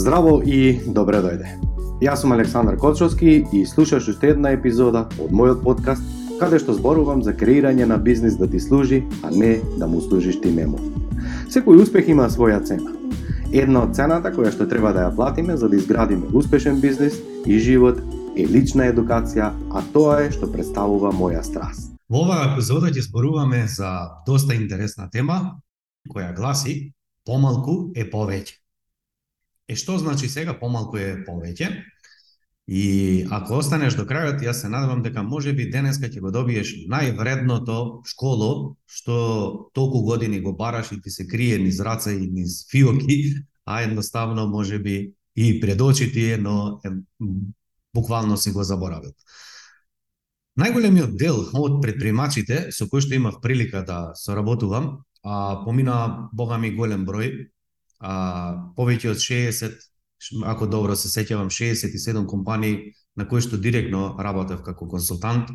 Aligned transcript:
Здраво 0.00 0.38
и 0.40 0.80
добре 0.86 1.18
дојде. 1.20 1.50
Јас 2.00 2.22
сум 2.22 2.32
Александар 2.32 2.78
Кочовски 2.80 3.32
и 3.52 3.58
слушаш 3.68 4.06
уште 4.08 4.30
една 4.32 4.54
епизода 4.56 5.02
од 5.20 5.32
мојот 5.36 5.58
подкаст 5.60 6.06
каде 6.40 6.56
што 6.62 6.72
зборувам 6.72 7.20
за 7.20 7.34
креирање 7.36 7.84
на 7.84 7.98
бизнис 8.00 8.38
да 8.40 8.46
ти 8.48 8.56
служи, 8.64 9.02
а 9.20 9.28
не 9.28 9.58
да 9.76 9.84
му 9.86 10.00
служиш 10.00 10.38
ти 10.40 10.48
нему. 10.56 10.80
Секој 11.52 11.82
успех 11.82 12.08
има 12.08 12.30
своја 12.32 12.62
цена. 12.64 12.94
Една 13.52 13.82
од 13.84 13.92
цената 13.92 14.32
која 14.32 14.54
што 14.54 14.64
треба 14.70 14.94
да 14.96 15.02
ја 15.04 15.10
платиме 15.18 15.58
за 15.60 15.68
да 15.68 15.76
изградиме 15.76 16.32
успешен 16.32 16.80
бизнис 16.80 17.20
и 17.44 17.58
живот 17.58 18.00
е 18.40 18.48
лична 18.48 18.88
едукација, 18.88 19.50
а 19.68 19.84
тоа 19.92 20.22
е 20.24 20.32
што 20.32 20.48
представува 20.48 21.12
моја 21.12 21.44
страст. 21.44 21.92
Во 22.08 22.24
оваа 22.24 22.54
епизода 22.54 22.88
ќе 22.88 23.04
зборуваме 23.04 23.66
за 23.68 23.92
доста 24.24 24.56
интересна 24.56 25.10
тема 25.12 25.60
која 26.08 26.32
гласи 26.32 26.94
помалку 27.28 27.92
е 27.92 28.08
повеќе. 28.08 28.56
Е 29.70 29.76
што 29.78 29.98
значи 30.02 30.28
сега 30.28 30.56
помалку 30.58 30.98
е 30.98 31.20
повеќе? 31.22 31.70
И 32.70 33.26
ако 33.30 33.58
останеш 33.58 33.96
до 33.98 34.04
крајот, 34.06 34.42
јас 34.42 34.62
се 34.62 34.68
надевам 34.70 35.02
дека 35.02 35.22
може 35.26 35.52
би 35.54 35.68
денеска 35.70 36.10
ќе 36.10 36.20
го 36.22 36.30
добиеш 36.34 36.72
највредното 36.90 38.02
школо 38.06 38.76
што 38.86 39.70
толку 39.74 40.02
години 40.06 40.40
го 40.42 40.52
бараш 40.58 40.92
и 40.94 41.00
ти 41.02 41.10
се 41.10 41.26
крие 41.26 41.58
низ 41.58 41.80
раце 41.80 42.14
и 42.14 42.26
низ 42.30 42.66
фиоки, 42.70 43.42
а 43.66 43.82
едноставно 43.82 44.46
може 44.46 44.78
би 44.78 45.12
и 45.36 45.60
пред 45.60 45.80
очи 45.80 46.12
ти 46.12 46.32
е, 46.32 46.38
но 46.38 46.80
е, 46.84 46.90
буквално 47.94 48.36
си 48.36 48.50
го 48.50 48.62
заборавил. 48.62 49.14
Најголемиот 50.58 51.14
дел 51.18 51.38
од 51.54 51.78
предприемачите 51.82 52.68
со 52.74 52.88
кои 52.90 53.02
што 53.02 53.14
имав 53.14 53.38
прилика 53.42 53.84
да 53.86 54.12
соработувам, 54.14 55.04
а, 55.22 55.62
помина 55.64 56.28
бога 56.32 56.58
ми 56.58 56.74
голем 56.74 57.06
број, 57.06 57.50
а, 58.00 58.72
повеќе 58.76 59.12
од 59.12 59.20
60, 59.20 59.76
ако 60.44 60.66
добро 60.66 60.96
се 60.96 61.08
сеќавам, 61.08 61.52
67 61.52 62.26
компании 62.26 62.94
на 63.16 63.28
кои 63.28 63.40
што 63.44 63.60
директно 63.60 64.16
работев 64.18 64.62
како 64.64 64.88
консултант, 64.88 65.52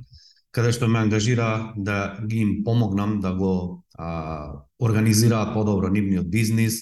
каде 0.55 0.72
што 0.72 0.88
ме 0.88 1.02
ангажира 1.03 1.73
да 1.75 2.17
ги 2.25 2.44
им 2.45 2.64
помогнам 2.64 3.20
да 3.20 3.33
го 3.33 3.83
а, 3.97 4.66
организираат 4.80 5.53
подобро 5.53 5.89
нивниот 5.89 6.30
бизнис, 6.31 6.81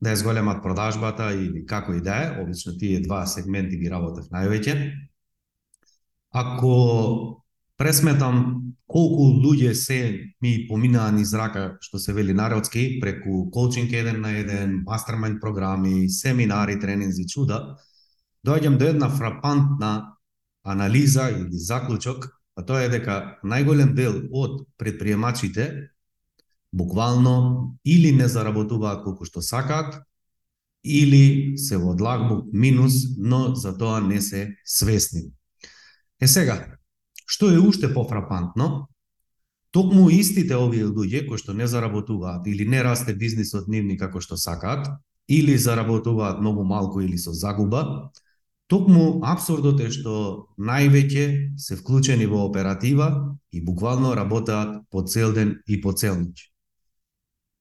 да 0.00 0.12
ја 0.12 0.20
зголемат 0.20 0.62
продажбата 0.62 1.32
или 1.34 1.64
како 1.66 1.96
и 1.96 2.00
да 2.00 2.22
е, 2.22 2.42
обично 2.42 2.76
тие 2.78 3.00
два 3.02 3.24
сегменти 3.26 3.78
ги 3.80 3.90
работев 3.90 4.30
највеќе. 4.30 4.76
Ако 6.30 7.37
пресметам 7.78 8.74
колку 8.90 9.28
луѓе 9.38 9.72
се 9.72 9.98
ми 10.42 10.66
поминаа 10.68 11.12
низ 11.14 11.32
рака, 11.34 11.78
што 11.80 11.98
се 11.98 12.12
вели 12.12 12.34
народски, 12.34 12.98
преку 13.00 13.50
коучинг 13.54 13.92
еден 13.92 14.20
на 14.20 14.32
еден, 14.38 14.82
мастермен 14.86 15.38
програми, 15.40 16.08
семинари, 16.10 16.78
тренинзи, 16.80 17.28
чуда, 17.28 17.76
доаѓам 18.46 18.78
до 18.78 18.90
една 18.90 19.08
фрапантна 19.08 20.18
анализа 20.64 21.30
или 21.30 21.58
заклучок, 21.58 22.28
а 22.56 22.64
тоа 22.66 22.82
е 22.82 22.90
дека 22.90 23.38
најголем 23.44 23.94
дел 23.94 24.24
од 24.34 24.66
предприемачите 24.78 25.94
буквално 26.72 27.78
или 27.84 28.12
не 28.12 28.28
заработуваат 28.28 29.04
колку 29.04 29.24
што 29.24 29.42
сакаат, 29.42 30.02
или 30.84 31.58
се 31.58 31.76
во 31.78 31.94
длабок 31.94 32.50
минус, 32.52 32.94
но 33.18 33.54
за 33.54 33.76
тоа 33.78 34.00
не 34.00 34.20
се 34.20 34.56
свесни. 34.64 35.30
Е 36.20 36.26
сега, 36.26 36.77
Што 37.28 37.50
е 37.52 37.58
уште 37.60 37.90
пофрапантно, 37.92 38.88
токму 39.70 40.08
истите 40.08 40.56
овие 40.56 40.86
луѓе 40.88 41.26
кои 41.28 41.36
што 41.36 41.52
не 41.52 41.68
заработуваат 41.68 42.46
или 42.48 42.64
не 42.64 42.80
расте 42.80 43.12
бизнисот 43.12 43.68
нивни 43.68 43.98
како 44.00 44.22
што 44.24 44.38
сакаат, 44.40 44.88
или 45.28 45.58
заработуваат 45.60 46.40
многу 46.40 46.64
малку 46.64 47.04
или 47.04 47.18
со 47.20 47.34
загуба, 47.36 48.08
токму 48.66 49.20
абсурдот 49.28 49.80
е 49.84 49.90
што 49.92 50.14
највеќе 50.56 51.24
се 51.60 51.76
вклучени 51.76 52.24
во 52.26 52.46
оператива 52.48 53.36
и 53.52 53.60
буквално 53.60 54.14
работаат 54.16 54.88
по 54.90 55.02
цел 55.04 55.34
ден 55.36 55.58
и 55.68 55.80
по 55.84 55.92
цел 55.92 56.16
ноќ. 56.16 56.48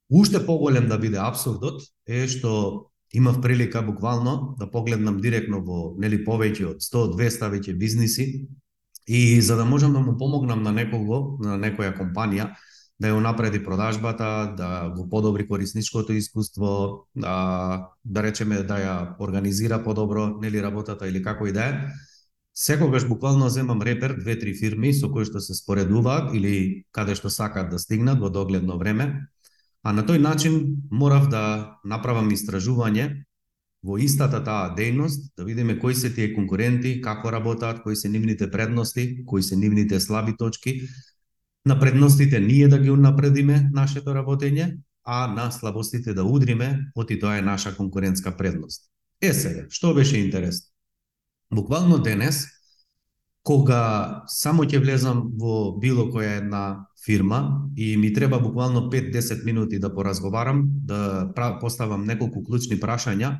Уште 0.09 0.39
поголем 0.45 0.87
да 0.87 0.95
биде 0.97 1.19
абсурдот 1.19 1.83
е 2.07 2.23
што 2.31 2.87
имав 3.11 3.41
прилика 3.41 3.81
буквално 3.83 4.55
да 4.59 4.71
погледнам 4.71 5.19
директно 5.19 5.59
во 5.59 5.97
нели 5.99 6.23
повеќе 6.23 6.71
од 6.71 6.79
100-200 6.87 7.51
веќе 7.51 7.75
бизниси 7.75 8.47
И 9.07 9.41
за 9.41 9.55
да 9.55 9.65
можам 9.65 9.93
да 9.93 9.99
му 9.99 10.17
помогнам 10.17 10.63
на 10.63 10.71
некого, 10.71 11.37
на 11.39 11.55
некоја 11.55 11.93
компанија, 11.95 12.51
да 12.99 13.11
ја 13.11 13.21
напреди 13.21 13.61
продажбата, 13.63 14.53
да 14.57 14.89
го 14.89 15.07
подобри 15.09 15.47
корисничкото 15.47 16.13
искуство, 16.13 17.07
да, 17.15 17.89
да 18.03 18.23
речеме 18.23 18.63
да 18.63 18.81
ја 18.81 18.95
организира 19.19 19.83
подобро 19.83 20.27
нели 20.41 20.61
работата 20.61 21.07
или 21.07 21.23
како 21.23 21.47
и 21.47 21.53
да 21.53 21.65
е, 21.69 21.73
секогаш 22.57 23.07
буквално 23.07 23.49
земам 23.49 23.81
репер 23.81 24.17
две-три 24.17 24.55
фирми 24.57 24.93
со 24.93 25.11
кои 25.13 25.25
што 25.29 25.39
се 25.39 25.53
споредуваат 25.53 26.33
или 26.33 26.83
каде 26.91 27.13
што 27.15 27.29
сакаат 27.29 27.69
да 27.69 27.79
стигнат 27.79 28.19
во 28.19 28.33
догледно 28.33 28.79
време, 28.81 29.29
а 29.83 29.93
на 29.93 30.01
тој 30.01 30.17
начин 30.17 30.81
морав 30.91 31.29
да 31.29 31.77
направам 31.85 32.33
истражување 32.33 33.23
во 33.83 33.97
истата 33.97 34.41
таа 34.43 34.73
дејност, 34.75 35.31
да 35.37 35.45
видиме 35.45 35.77
кои 35.79 35.95
се 35.95 36.13
тие 36.13 36.33
конкуренти, 36.33 37.01
како 37.01 37.31
работат, 37.31 37.83
кои 37.83 37.95
се 37.95 38.09
нивните 38.09 38.51
предности, 38.51 39.25
кои 39.25 39.43
се 39.43 39.55
нивните 39.55 39.99
слаби 39.99 40.37
точки, 40.37 40.81
на 41.65 41.79
предностите 41.79 42.39
ние 42.39 42.67
да 42.67 42.79
ги 42.79 42.91
унапредиме 42.91 43.69
нашето 43.73 44.15
работење, 44.15 44.77
а 45.03 45.27
на 45.27 45.51
слабостите 45.51 46.13
да 46.13 46.23
удриме, 46.23 46.91
оти 46.95 47.19
тоа 47.19 47.37
е 47.37 47.41
наша 47.41 47.75
конкурентска 47.75 48.37
предност. 48.37 48.89
Е 49.21 49.33
сега, 49.33 49.65
што 49.69 49.93
беше 49.93 50.17
интересно? 50.17 50.67
Буквално 51.51 51.99
денес, 52.03 52.45
кога 53.43 54.23
само 54.27 54.65
ќе 54.67 54.81
влезам 54.83 55.31
во 55.39 55.77
било 55.79 56.09
која 56.11 56.37
една 56.41 56.63
фирма 57.05 57.69
и 57.75 57.95
ми 57.97 58.11
треба 58.13 58.39
буквално 58.39 58.89
5-10 58.91 59.45
минути 59.45 59.79
да 59.79 59.93
поразговарам, 59.95 60.67
да 60.67 61.31
поставам 61.61 62.03
неколку 62.03 62.43
клучни 62.43 62.75
прашања, 62.79 63.37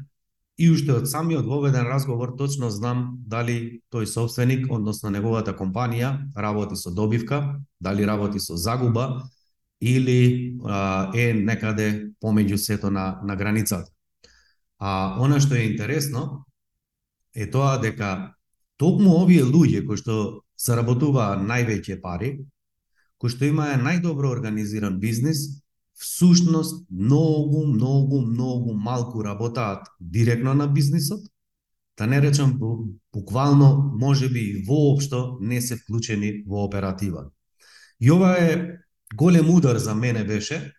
И 0.57 0.72
уште 0.73 0.95
од 0.97 1.06
самиот 1.06 1.45
воведен 1.45 1.85
разговор 1.85 2.31
точно 2.38 2.72
знам 2.73 3.22
дали 3.29 3.81
тој 3.94 4.07
собственик, 4.09 4.66
односно 4.73 5.12
неговата 5.13 5.53
компанија, 5.53 6.31
работи 6.35 6.75
со 6.75 6.90
добивка, 6.90 7.62
дали 7.79 8.06
работи 8.06 8.40
со 8.40 8.57
загуба 8.57 9.29
или 9.79 10.57
а, 10.66 11.12
е 11.13 11.34
некаде 11.34 12.09
помеѓу 12.22 12.57
сето 12.57 12.90
на, 12.90 13.19
на 13.23 13.35
границата. 13.35 13.91
А 14.79 15.22
она 15.22 15.40
што 15.40 15.53
е 15.53 15.69
интересно 15.69 16.46
е 17.38 17.46
тоа 17.46 17.78
дека 17.78 18.34
токму 18.81 19.13
овие 19.22 19.46
луѓе 19.46 19.85
кои 19.85 20.01
што 20.01 20.41
заработуваа 20.57 21.38
највеќе 21.38 22.01
пари, 22.01 22.34
кои 23.22 23.29
што 23.29 23.46
имаа 23.46 23.78
најдобро 23.78 24.34
организиран 24.34 24.97
бизнис, 24.97 25.62
всушност 25.97 26.88
многу, 26.91 27.68
многу, 27.68 28.22
многу 28.22 28.74
малку 28.74 29.24
работаат 29.24 29.88
директно 30.02 30.53
на 30.53 30.68
бизнисот, 30.68 31.22
да 31.97 32.08
не 32.08 32.22
речам 32.22 32.59
буквално, 33.13 33.94
може 34.00 34.30
би 34.30 34.40
и 34.40 34.63
воопшто 34.63 35.38
не 35.41 35.62
се 35.62 35.75
вклучени 35.75 36.44
во 36.47 36.63
оператива. 36.63 37.25
И 38.02 38.12
ова 38.12 38.38
е 38.38 38.78
голем 39.16 39.50
удар 39.50 39.78
за 39.78 39.96
мене 39.96 40.24
беше, 40.24 40.74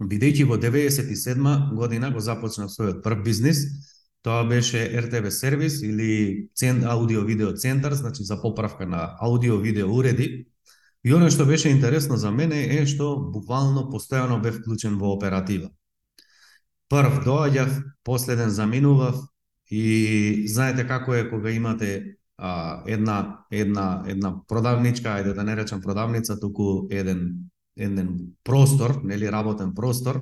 бидејќи 0.00 0.46
во 0.48 0.56
97 0.56 1.74
година 1.76 2.10
го 2.10 2.20
започнав 2.20 2.70
својот 2.72 3.02
прв 3.04 3.22
бизнис, 3.24 3.58
тоа 4.22 4.44
беше 4.48 4.80
RTV 5.02 5.28
сервис 5.28 5.82
или 5.82 6.48
аудио-видео 6.84 7.52
центар, 7.52 7.92
значи 7.92 8.24
за 8.24 8.40
поправка 8.40 8.86
на 8.86 9.16
аудио-видео 9.20 9.92
уреди, 9.92 10.46
И 11.04 11.14
оно 11.14 11.30
што 11.30 11.46
беше 11.48 11.70
интересно 11.70 12.16
за 12.16 12.30
мене 12.30 12.60
е 12.76 12.86
што 12.86 13.16
буквално 13.16 13.88
постојано 13.92 14.40
бев 14.42 14.60
вклучен 14.60 14.98
во 15.00 15.14
оператива. 15.16 15.70
Прв 16.90 17.22
доаѓав, 17.24 17.70
последен 18.04 18.50
заминував 18.50 19.16
и 19.70 20.44
знаете 20.48 20.86
како 20.86 21.14
е 21.14 21.28
кога 21.30 21.50
имате 21.50 22.16
а, 22.36 22.82
една 22.86 23.46
една 23.50 24.04
една 24.06 24.34
продавничка, 24.48 25.08
ајде 25.08 25.34
да 25.34 25.44
не 25.44 25.56
речам 25.56 25.80
продавница, 25.80 26.40
туку 26.40 26.86
еден 26.90 27.50
еден 27.76 28.36
простор, 28.44 29.00
нели 29.04 29.32
работен 29.32 29.74
простор, 29.74 30.20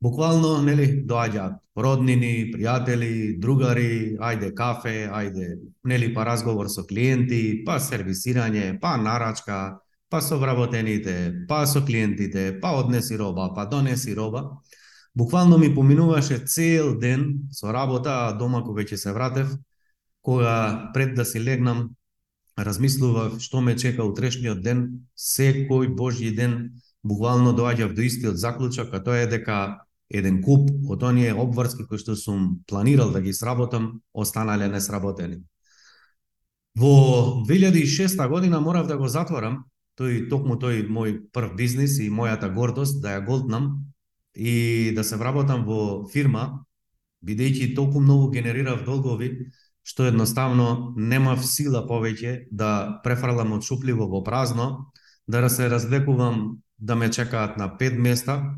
буквално 0.00 0.62
нели 0.62 1.04
доаѓаат 1.06 1.60
роднини, 1.76 2.52
пријатели, 2.54 3.38
другари, 3.40 4.16
ајде 4.16 4.52
кафе, 4.54 5.08
ајде 5.10 5.56
нели 5.84 6.12
па 6.14 6.24
разговор 6.24 6.68
со 6.68 6.84
клиенти, 6.86 7.64
па 7.66 7.80
сервисирање, 7.82 8.78
па 8.80 8.96
нарачка, 8.96 9.78
па 10.14 10.20
со 10.22 10.36
вработените, 10.38 11.44
па 11.48 11.64
со 11.66 11.80
клиентите, 11.82 12.60
па 12.62 12.76
однеси 12.78 13.16
роба, 13.18 13.48
па 13.54 13.64
донеси 13.66 14.14
роба. 14.14 14.60
Буквално 15.14 15.58
ми 15.58 15.74
поминуваше 15.74 16.38
цел 16.38 16.98
ден 16.98 17.48
со 17.50 17.72
работа, 17.72 18.10
а 18.28 18.36
дома 18.38 18.62
кога 18.62 18.84
ќе 18.86 18.94
се 18.94 19.10
вратев, 19.10 19.50
кога 20.22 20.90
пред 20.94 21.16
да 21.18 21.24
си 21.24 21.42
легнам, 21.42 21.90
размислував 22.54 23.42
што 23.42 23.58
ме 23.58 23.74
чека 23.74 24.06
утрешниот 24.06 24.62
ден, 24.62 25.02
секој 25.18 25.90
божји 25.98 26.30
ден 26.30 26.78
буквално 27.02 27.50
доаѓав 27.50 27.98
до 27.98 28.06
истиот 28.06 28.38
заклучок, 28.38 28.94
а 28.94 29.02
тоа 29.02 29.26
е 29.26 29.26
дека 29.26 29.82
еден 30.14 30.42
куп 30.46 30.70
од 30.94 31.02
оние 31.02 31.34
обврски 31.34 31.90
кои 31.90 31.98
што 31.98 32.14
сум 32.14 32.62
планирал 32.70 33.10
да 33.10 33.18
ги 33.18 33.34
сработам, 33.34 33.98
останале 34.14 34.70
несработени. 34.70 35.42
Во 36.78 37.42
2006 37.50 38.28
година 38.30 38.60
морав 38.60 38.86
да 38.86 38.96
го 38.96 39.08
затворам 39.10 39.64
тој 39.98 40.28
токму 40.30 40.56
тој 40.60 40.86
мој 40.88 41.18
прв 41.32 41.54
бизнис 41.56 41.98
и 42.00 42.10
мојата 42.10 42.50
гордост 42.54 43.02
да 43.02 43.18
ја 43.18 43.26
голтнам 43.26 43.84
и 44.34 44.92
да 44.96 45.04
се 45.04 45.16
вработам 45.16 45.64
во 45.64 46.06
фирма 46.12 46.64
бидејќи 47.24 47.74
толку 47.76 48.00
многу 48.00 48.30
генерирав 48.30 48.84
долгови 48.84 49.30
што 49.84 50.08
едноставно 50.08 50.94
немав 50.96 51.44
сила 51.44 51.84
повеќе 51.86 52.48
да 52.50 53.00
префрлам 53.04 53.52
од 53.58 53.66
шупливо 53.68 54.08
во 54.08 54.22
празно, 54.24 54.90
да 55.28 55.48
се 55.50 55.68
развлекувам 55.68 56.62
да 56.78 56.96
ме 56.96 57.10
чекаат 57.10 57.58
на 57.60 57.68
пет 57.78 57.98
места 58.00 58.56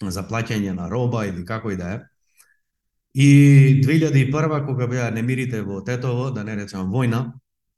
за 0.00 0.24
плаќање 0.24 0.72
на 0.72 0.88
роба 0.88 1.26
или 1.26 1.44
како 1.44 1.70
и 1.70 1.76
да 1.76 1.92
е. 1.94 2.00
И 3.14 3.82
2001 3.84 4.66
кога 4.66 4.86
беа 4.86 5.10
немирите 5.10 5.62
во 5.62 5.84
Тетово, 5.84 6.30
да 6.30 6.44
не 6.44 6.56
речам 6.56 6.90
војна, 6.90 7.32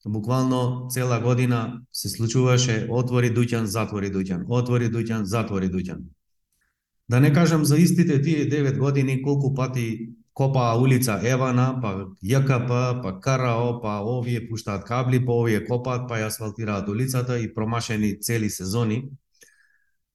буквално 0.06 0.86
цела 0.90 1.20
година 1.20 1.82
се 1.92 2.08
случуваше 2.08 2.86
отвори 2.90 3.30
дуќан, 3.34 3.64
затвори 3.64 4.10
дуќан, 4.10 4.44
отвори 4.48 4.88
дуќан, 4.90 5.22
затвори 5.24 5.68
дуќан. 5.68 6.04
Да 7.08 7.20
не 7.20 7.32
кажам 7.32 7.64
за 7.64 7.76
истите 7.76 8.22
тие 8.22 8.48
9 8.50 8.78
години 8.78 9.22
колку 9.22 9.54
пати 9.54 10.08
копаа 10.34 10.76
улица 10.78 11.20
Евана, 11.22 11.78
па 11.82 12.06
ЈКП, 12.22 13.00
па 13.02 13.20
КРАО, 13.20 13.80
па 13.80 14.00
овие 14.04 14.48
пуштаат 14.48 14.84
кабли, 14.84 15.24
па 15.26 15.32
овие 15.32 15.64
копаат, 15.64 16.08
па 16.08 16.18
ја 16.20 16.28
асфалтираат 16.28 16.88
улицата 16.88 17.38
и 17.40 17.54
промашени 17.54 18.20
цели 18.20 18.50
сезони. 18.50 19.08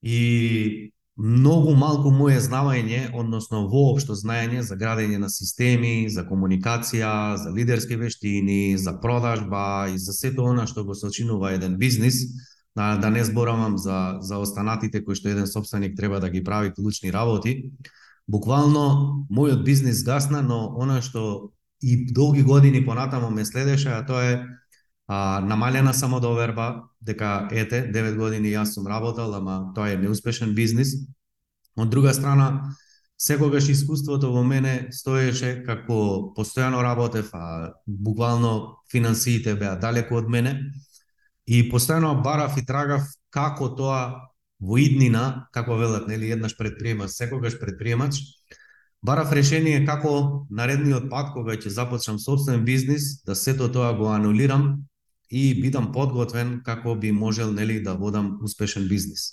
И 0.03 0.93
многу 1.21 1.75
малку 1.77 2.09
моје 2.09 2.39
знавање, 2.41 3.11
односно 3.13 3.67
воопшто 3.69 4.15
знаење 4.17 4.63
за 4.65 4.75
градење 4.75 5.19
на 5.21 5.29
системи, 5.29 6.09
за 6.09 6.23
комуникација, 6.25 7.35
за 7.37 7.51
лидерски 7.53 7.95
вештини, 7.95 8.77
за 8.77 8.95
продажба 9.01 9.91
и 9.93 9.99
за 10.01 10.15
сето 10.17 10.47
она 10.49 10.65
што 10.67 10.83
го 10.83 10.95
сочинува 10.97 11.53
еден 11.53 11.77
бизнис, 11.77 12.23
да, 12.75 12.95
да 12.97 13.09
не 13.09 13.23
зборавам 13.23 13.77
за, 13.77 14.17
за 14.21 14.39
останатите 14.41 15.03
кои 15.05 15.15
што 15.15 15.29
еден 15.29 15.47
собственик 15.47 15.97
треба 15.97 16.19
да 16.19 16.29
ги 16.29 16.43
прави 16.43 16.73
клучни 16.73 17.13
работи. 17.13 17.69
Буквално, 18.27 19.27
мојот 19.29 19.63
бизнис 19.63 20.01
гасна, 20.03 20.41
но 20.41 20.73
она 20.79 21.01
што 21.05 21.51
и 21.81 22.13
долги 22.13 22.41
години 22.43 22.85
понатамо 22.85 23.29
ме 23.29 23.45
следеше, 23.45 23.89
а 23.89 24.05
тоа 24.05 24.25
е 24.25 24.41
а, 25.11 25.41
намалена 25.43 25.93
самодоверба, 25.93 26.83
дека 27.01 27.49
ете, 27.51 27.83
9 27.91 28.15
години 28.15 28.53
јас 28.53 28.71
сум 28.71 28.85
работел, 28.87 29.33
ама 29.35 29.73
тоа 29.75 29.89
е 29.91 29.97
неуспешен 29.99 30.53
бизнис. 30.55 30.93
Од 31.75 31.89
друга 31.91 32.13
страна, 32.15 32.75
секогаш 33.19 33.67
искуството 33.69 34.29
во 34.31 34.43
мене 34.47 34.87
стоеше 34.95 35.65
како 35.65 36.31
постојано 36.37 36.79
работев, 36.79 37.27
а 37.35 37.73
буквално 37.85 38.77
финансиите 38.91 39.55
беа 39.59 39.75
далеку 39.75 40.15
од 40.15 40.29
мене 40.31 40.53
и 41.45 41.59
постојано 41.67 42.13
барав 42.23 42.55
и 42.55 42.63
трагав 42.65 43.03
како 43.35 43.67
тоа 43.75 44.29
во 44.63 44.77
иднина, 44.79 45.49
како 45.51 45.75
велат, 45.75 46.07
нели, 46.07 46.31
еднаш 46.31 46.55
предприемач, 46.55 47.11
секогаш 47.11 47.59
предприемач, 47.59 48.21
барав 49.03 49.35
решение 49.35 49.83
како 49.83 50.47
наредниот 50.47 51.09
пат 51.11 51.33
кога 51.35 51.57
ќе 51.59 51.67
започнам 51.67 52.19
собствен 52.19 52.63
бизнис, 52.63 53.25
да 53.27 53.35
сето 53.35 53.67
тоа 53.67 53.91
го 53.99 54.07
анулирам 54.15 54.87
и 55.31 55.61
бидам 55.61 55.91
подготвен 55.91 56.59
како 56.65 56.95
би 56.95 57.11
можел 57.11 57.53
нели 57.53 57.79
да 57.83 57.93
водам 57.93 58.39
успешен 58.43 58.87
бизнис. 58.87 59.31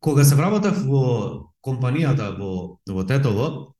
Кога 0.00 0.24
се 0.24 0.34
вработав 0.34 0.82
во 0.84 1.04
компанијата 1.64 2.32
во 2.38 2.78
во 2.90 3.04
Тетово, 3.06 3.72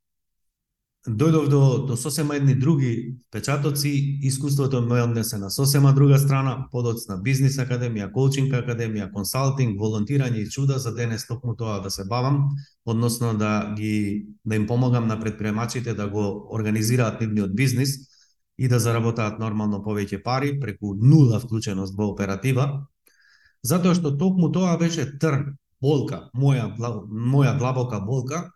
дојдов 1.06 1.48
до, 1.50 1.60
до 1.86 1.96
сосема 1.96 2.36
едни 2.36 2.54
други 2.54 3.16
печатоци, 3.30 3.90
искуството 4.22 4.80
ме 4.82 5.02
однесе 5.02 5.38
на 5.38 5.50
сосема 5.50 5.92
друга 5.92 6.18
страна, 6.18 6.68
подоцна 6.70 7.16
бизнис 7.18 7.58
академија, 7.58 8.12
коучинг 8.12 8.54
академија, 8.54 9.10
консалтинг, 9.12 9.80
волонтирање 9.80 10.44
и 10.44 10.50
чуда 10.50 10.78
за 10.78 10.92
да 10.94 11.02
денес 11.02 11.26
токму 11.26 11.56
тоа 11.56 11.80
да 11.82 11.90
се 11.90 12.04
бавам, 12.04 12.54
односно 12.86 13.34
да 13.34 13.74
ги 13.76 14.26
да 14.44 14.56
им 14.56 14.66
помогам 14.66 15.08
на 15.08 15.20
предприемачите 15.20 15.94
да 15.94 16.06
го 16.08 16.48
организираат 16.54 17.20
нивниот 17.20 17.56
бизнис, 17.56 17.98
и 18.58 18.68
да 18.68 18.78
заработаат 18.78 19.38
нормално 19.40 19.80
повеќе 19.82 20.22
пари 20.22 20.58
преку 20.60 20.94
нула 20.94 21.40
вклученост 21.40 21.96
во 21.96 22.10
оператива, 22.12 22.86
затоа 23.62 23.94
што 23.94 24.16
токму 24.18 24.52
тоа 24.52 24.76
беше 24.78 25.06
трн, 25.18 25.56
болка, 25.82 26.28
моја, 26.34 26.68
моја 27.08 27.56
длабока 27.58 28.00
болка, 28.00 28.50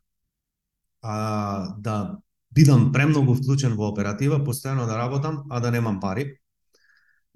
а, 1.03 1.75
да 1.79 2.19
бидам 2.55 2.91
премногу 2.93 3.35
вклучен 3.35 3.77
во 3.77 3.91
оператива, 3.91 4.41
постојано 4.45 4.87
да 4.87 4.99
работам, 4.99 5.45
а 5.51 5.61
да 5.61 5.71
немам 5.71 6.01
пари. 6.01 6.39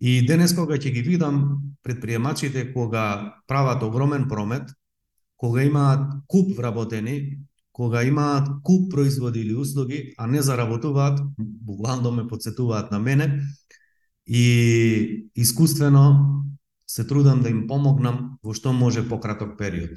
И 0.00 0.20
денес 0.26 0.54
кога 0.56 0.78
ќе 0.80 0.92
ги 0.94 1.02
видам 1.04 1.74
предприемачите 1.84 2.72
кога 2.72 3.36
прават 3.46 3.82
огромен 3.82 4.28
промет, 4.28 4.70
кога 5.36 5.62
имаат 5.62 6.24
куп 6.26 6.56
вработени, 6.56 7.40
кога 7.80 8.02
имаат 8.04 8.48
куп 8.62 8.90
производи 8.92 9.40
или 9.40 9.54
услуги, 9.54 10.12
а 10.18 10.26
не 10.26 10.42
заработуваат, 10.42 11.20
буквално 11.38 12.12
ме 12.12 12.26
подсетуваат 12.26 12.90
на 12.90 12.98
мене 12.98 13.40
и 14.26 15.30
искуствено 15.36 16.44
се 16.86 17.06
трудам 17.06 17.40
да 17.40 17.48
им 17.48 17.64
помогнам 17.66 18.36
во 18.44 18.52
што 18.52 18.76
може 18.76 19.08
пократок 19.08 19.56
период. 19.56 19.96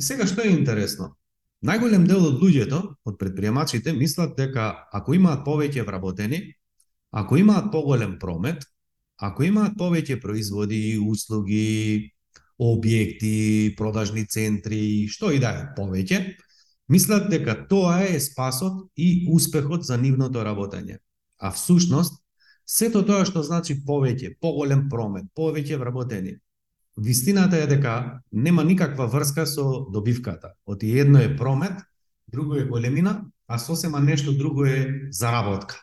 И 0.00 0.02
сега 0.02 0.24
што 0.24 0.48
е 0.48 0.56
интересно? 0.56 1.12
Најголем 1.60 2.08
дел 2.08 2.24
од 2.24 2.40
луѓето, 2.40 2.80
од 3.04 3.20
предприемачите, 3.20 3.92
мислат 3.92 4.32
дека 4.40 4.88
ако 4.88 5.12
имаат 5.12 5.44
повеќе 5.44 5.84
вработени, 5.84 6.54
ако 7.12 7.36
имаат 7.36 7.68
поголем 7.68 8.16
промет, 8.16 8.64
ако 9.20 9.44
имаат 9.44 9.76
повеќе 9.76 10.22
производи, 10.24 10.96
услуги, 10.96 12.14
објекти, 12.56 13.76
продажни 13.76 14.24
центри, 14.24 15.04
што 15.12 15.36
и 15.36 15.38
да 15.42 15.52
е 15.52 15.66
повеќе, 15.76 16.24
Мислат 16.90 17.28
дека 17.30 17.54
тоа 17.70 18.02
е 18.02 18.18
спасот 18.20 18.90
и 18.96 19.28
успехот 19.30 19.84
за 19.86 19.98
нивното 19.98 20.42
работење. 20.42 20.98
А 21.38 21.52
всушност, 21.54 22.18
сето 22.66 23.04
тоа 23.06 23.24
што 23.24 23.44
значи 23.46 23.76
повеќе, 23.86 24.34
поголем 24.42 24.88
промет, 24.90 25.30
повеќе 25.38 25.78
вработени, 25.78 26.40
вистината 26.98 27.62
е 27.62 27.68
дека 27.70 28.22
нема 28.32 28.64
никаква 28.64 29.06
врска 29.06 29.46
со 29.46 29.86
добивката. 29.92 30.54
Оти 30.66 30.98
едно 30.98 31.18
е 31.18 31.36
промет, 31.36 31.78
друго 32.28 32.56
е 32.56 32.66
големина, 32.66 33.24
а 33.46 33.58
сосема 33.58 34.00
нешто 34.00 34.32
друго 34.32 34.64
е 34.64 35.08
заработка. 35.10 35.82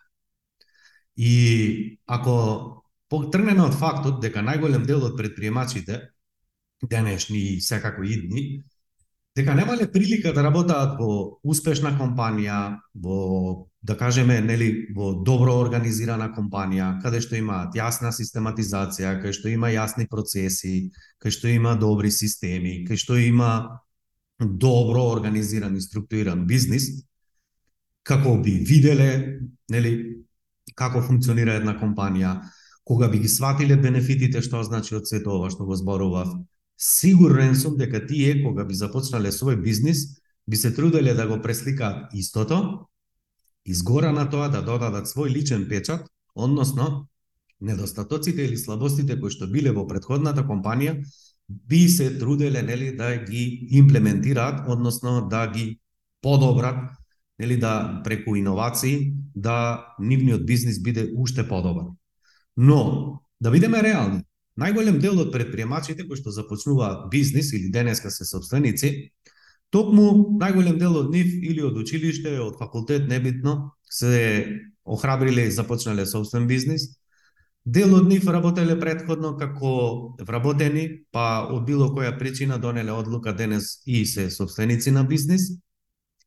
И 1.17 1.99
ако 2.05 2.83
потргнеме 3.09 3.63
од 3.63 3.75
фактот 3.79 4.21
дека 4.21 4.43
најголем 4.43 4.85
дел 4.85 5.03
од 5.07 5.17
предприемачите, 5.17 6.01
денешни 6.83 7.39
и 7.55 7.61
секако 7.61 8.03
идни, 8.03 8.63
дека 9.37 9.53
немале 9.55 9.85
прилика 9.91 10.33
да 10.33 10.41
работаат 10.41 10.95
во 10.97 11.37
успешна 11.45 11.91
компанија, 11.99 12.79
во 12.97 13.67
да 13.85 13.93
кажеме 13.95 14.39
нели 14.41 14.89
во 14.95 15.11
добро 15.23 15.53
организирана 15.61 16.31
компанија, 16.33 16.95
каде 17.03 17.21
што 17.21 17.37
имаат 17.37 17.77
јасна 17.77 18.09
систематизација, 18.15 19.19
каде 19.21 19.35
што 19.37 19.51
има 19.53 19.69
јасни 19.69 20.07
процеси, 20.09 20.89
каде 21.21 21.35
што 21.37 21.51
има 21.53 21.75
добри 21.77 22.11
системи, 22.11 22.81
каде 22.87 22.97
што 23.03 23.19
има 23.21 23.51
добро 24.39 25.05
организиран 25.11 25.77
и 25.77 25.85
структуриран 25.85 26.47
бизнис, 26.49 26.89
како 28.03 28.37
би 28.41 28.57
виделе 28.65 29.39
нели 29.69 29.93
како 30.75 31.01
функционира 31.05 31.59
една 31.61 31.77
компанија, 31.77 32.39
кога 32.83 33.07
би 33.07 33.21
ги 33.21 33.29
сватиле 33.29 33.77
бенефитите 33.77 34.41
што 34.41 34.63
значи 34.65 34.95
од 34.97 35.05
сето 35.05 35.37
ова 35.37 35.53
што 35.53 35.69
го 35.69 35.77
зборував, 35.77 36.33
Сигурен 36.77 37.55
сум 37.55 37.77
дека 37.77 38.05
тие, 38.05 38.43
кога 38.43 38.65
би 38.65 38.73
започнале 38.77 39.31
свој 39.33 39.57
бизнис, 39.61 40.21
би 40.47 40.55
се 40.55 40.73
труделе 40.73 41.13
да 41.13 41.27
го 41.27 41.41
пресликаат 41.41 42.13
истото, 42.13 42.87
изгора 43.65 44.11
на 44.13 44.29
тоа 44.29 44.49
да 44.49 44.61
додадат 44.61 45.09
свој 45.09 45.33
личен 45.33 45.67
печат, 45.69 46.05
односно, 46.35 47.07
недостатоците 47.61 48.45
или 48.45 48.57
слабостите 48.57 49.17
кои 49.19 49.33
што 49.33 49.49
биле 49.49 49.73
во 49.73 49.87
предходната 49.89 50.45
компанија, 50.45 51.01
би 51.49 51.87
се 51.89 52.11
труделе 52.19 52.61
нели 52.61 52.93
да 52.95 53.15
ги 53.17 53.67
имплементираат, 53.71 54.69
односно 54.69 55.27
да 55.29 55.47
ги 55.51 55.79
подобрат, 56.21 56.93
нели 57.39 57.57
да 57.57 58.01
преку 58.03 58.35
иновации 58.35 59.13
да 59.35 59.85
нивниот 59.99 60.45
бизнис 60.45 60.81
биде 60.83 61.11
уште 61.15 61.47
подобар. 61.47 61.91
Но 62.57 63.21
да 63.41 63.51
бидеме 63.51 63.83
реални, 63.83 64.23
Најголем 64.57 64.97
дел 65.01 65.19
од 65.21 65.31
предприемачите 65.33 66.07
кои 66.07 66.17
што 66.17 66.33
започнуваат 66.33 67.09
бизнис 67.13 67.51
или 67.53 67.69
денеска 67.73 68.09
се 68.11 68.25
собственици, 68.25 69.11
токму 69.69 70.37
најголем 70.41 70.79
дел 70.81 70.97
од 70.97 71.11
нив 71.13 71.27
или 71.27 71.61
од 71.61 71.77
училиште, 71.77 72.39
од 72.41 72.57
факултет, 72.57 73.05
небитно, 73.07 73.73
се 73.89 74.47
охрабриле 74.83 75.47
и 75.47 75.51
започнале 75.51 76.05
собствен 76.05 76.47
бизнис. 76.47 76.97
Дел 77.65 77.93
од 77.95 78.07
нив 78.07 78.25
работеле 78.31 78.79
предходно 78.79 79.35
како 79.37 80.15
вработени, 80.23 81.03
па 81.11 81.45
од 81.51 81.65
било 81.67 81.91
која 81.93 82.15
причина 82.17 82.57
донеле 82.57 82.95
одлука 82.95 83.33
денес 83.35 83.81
и 83.85 84.05
се 84.05 84.29
собственици 84.31 84.91
на 84.91 85.03
бизнис. 85.03 85.51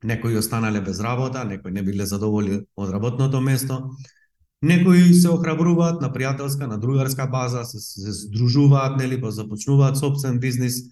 некои 0.02 0.36
останале 0.36 0.80
без 0.80 1.00
работа, 1.00 1.44
некои 1.44 1.72
не 1.72 1.82
биле 1.82 2.06
задоволни 2.06 2.60
од 2.76 2.90
работното 2.90 3.40
место, 3.40 3.90
некои 4.62 5.14
се 5.14 5.30
охрабруваат 5.32 6.00
на 6.02 6.10
пријателска, 6.12 6.68
на 6.68 6.78
другарска 6.78 7.26
база, 7.26 7.64
се, 7.64 7.80
се 7.80 8.12
здружуваат, 8.12 8.98
нели, 9.00 9.20
па 9.20 9.30
започнуваат 9.30 9.98
собствен 9.98 10.38
бизнис. 10.38 10.82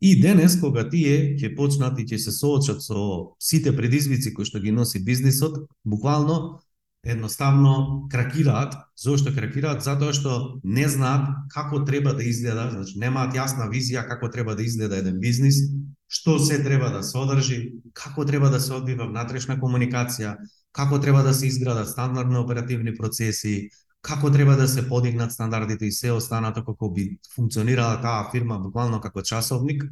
И 0.00 0.12
денес, 0.20 0.58
кога 0.60 0.84
тие 0.88 1.36
ќе 1.40 1.54
почнат 1.56 1.98
и 1.98 2.04
ќе 2.04 2.18
се 2.20 2.32
соочат 2.32 2.84
со 2.84 3.32
сите 3.40 3.72
предизвици 3.72 4.34
кои 4.34 4.44
што 4.44 4.60
ги 4.60 4.70
носи 4.70 5.00
бизнисот, 5.00 5.64
буквално 5.84 6.60
едноставно 7.06 8.06
кракираат. 8.10 8.74
Зошто 8.98 9.32
кракираат? 9.32 9.82
Затоа 9.82 10.12
што 10.12 10.60
не 10.64 10.88
знаат 10.88 11.30
како 11.54 11.84
треба 11.86 12.12
да 12.12 12.24
изгледа, 12.26 12.68
значи 12.74 12.98
немаат 12.98 13.36
јасна 13.36 13.70
визија 13.70 14.04
како 14.08 14.28
треба 14.28 14.56
да 14.58 14.62
изгледа 14.62 14.98
еден 15.00 15.20
бизнис, 15.20 15.62
што 16.08 16.38
се 16.38 16.58
треба 16.62 16.90
да 16.90 17.02
се 17.02 17.18
одржи, 17.18 17.58
како 17.94 18.26
треба 18.26 18.50
да 18.50 18.60
се 18.60 18.74
одвива 18.74 19.06
внатрешна 19.06 19.56
комуникација, 19.60 20.36
како 20.76 21.00
треба 21.00 21.22
да 21.24 21.32
се 21.34 21.46
изградат 21.48 21.88
стандардни 21.88 22.36
оперативни 22.38 22.94
процеси, 22.96 23.70
како 24.04 24.30
треба 24.30 24.56
да 24.56 24.68
се 24.68 24.88
подигнат 24.88 25.32
стандардите 25.32 25.86
и 25.86 25.92
се 25.92 26.12
останато 26.12 26.64
како 26.64 26.90
би 26.92 27.18
функционирала 27.34 28.00
таа 28.02 28.28
фирма 28.32 28.58
буквално 28.60 29.00
како 29.00 29.22
часовник. 29.22 29.84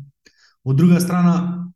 Од 0.65 0.77
друга 0.77 1.01
страна, 1.01 1.71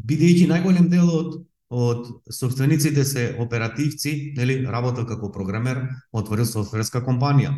бидејќи 0.00 0.48
најголем 0.50 0.88
дел 0.92 1.10
од 1.10 1.42
од 1.74 2.06
собствениците 2.30 3.04
се 3.04 3.22
оперативци, 3.40 4.34
нели, 4.36 4.60
работел 4.66 5.06
како 5.08 5.30
програмер, 5.32 5.80
отворил 6.12 6.46
софтверска 6.46 7.00
компанија. 7.02 7.50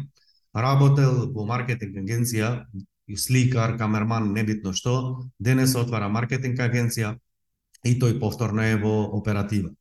Работел 0.56 1.26
во 1.34 1.44
маркетинг 1.44 1.98
агенција, 2.00 2.50
сликар, 3.16 3.76
камерман, 3.76 4.30
небитно 4.32 4.72
што, 4.72 4.94
денес 5.38 5.74
отвара 5.76 6.08
маркетинг 6.08 6.62
агенција 6.64 7.12
и 7.84 7.98
тој 8.00 8.16
повторно 8.22 8.64
е 8.64 8.78
во 8.80 8.94
оператива. 9.18 9.74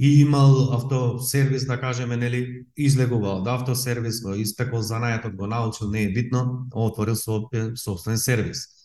И 0.00 0.22
имал 0.22 0.72
автосервис, 0.72 1.66
да 1.66 1.76
кажеме, 1.80 2.16
нели, 2.16 2.64
Излегувал. 2.76 3.42
од 3.42 3.48
автосервис, 3.48 4.22
го 4.24 4.32
испекол 4.32 4.80
занајатот, 4.80 5.36
го 5.36 5.46
научил, 5.46 5.90
не 5.90 6.04
е 6.04 6.12
битно, 6.12 6.66
отворил 6.72 7.16
собствен 7.76 8.18
сервис 8.18 8.80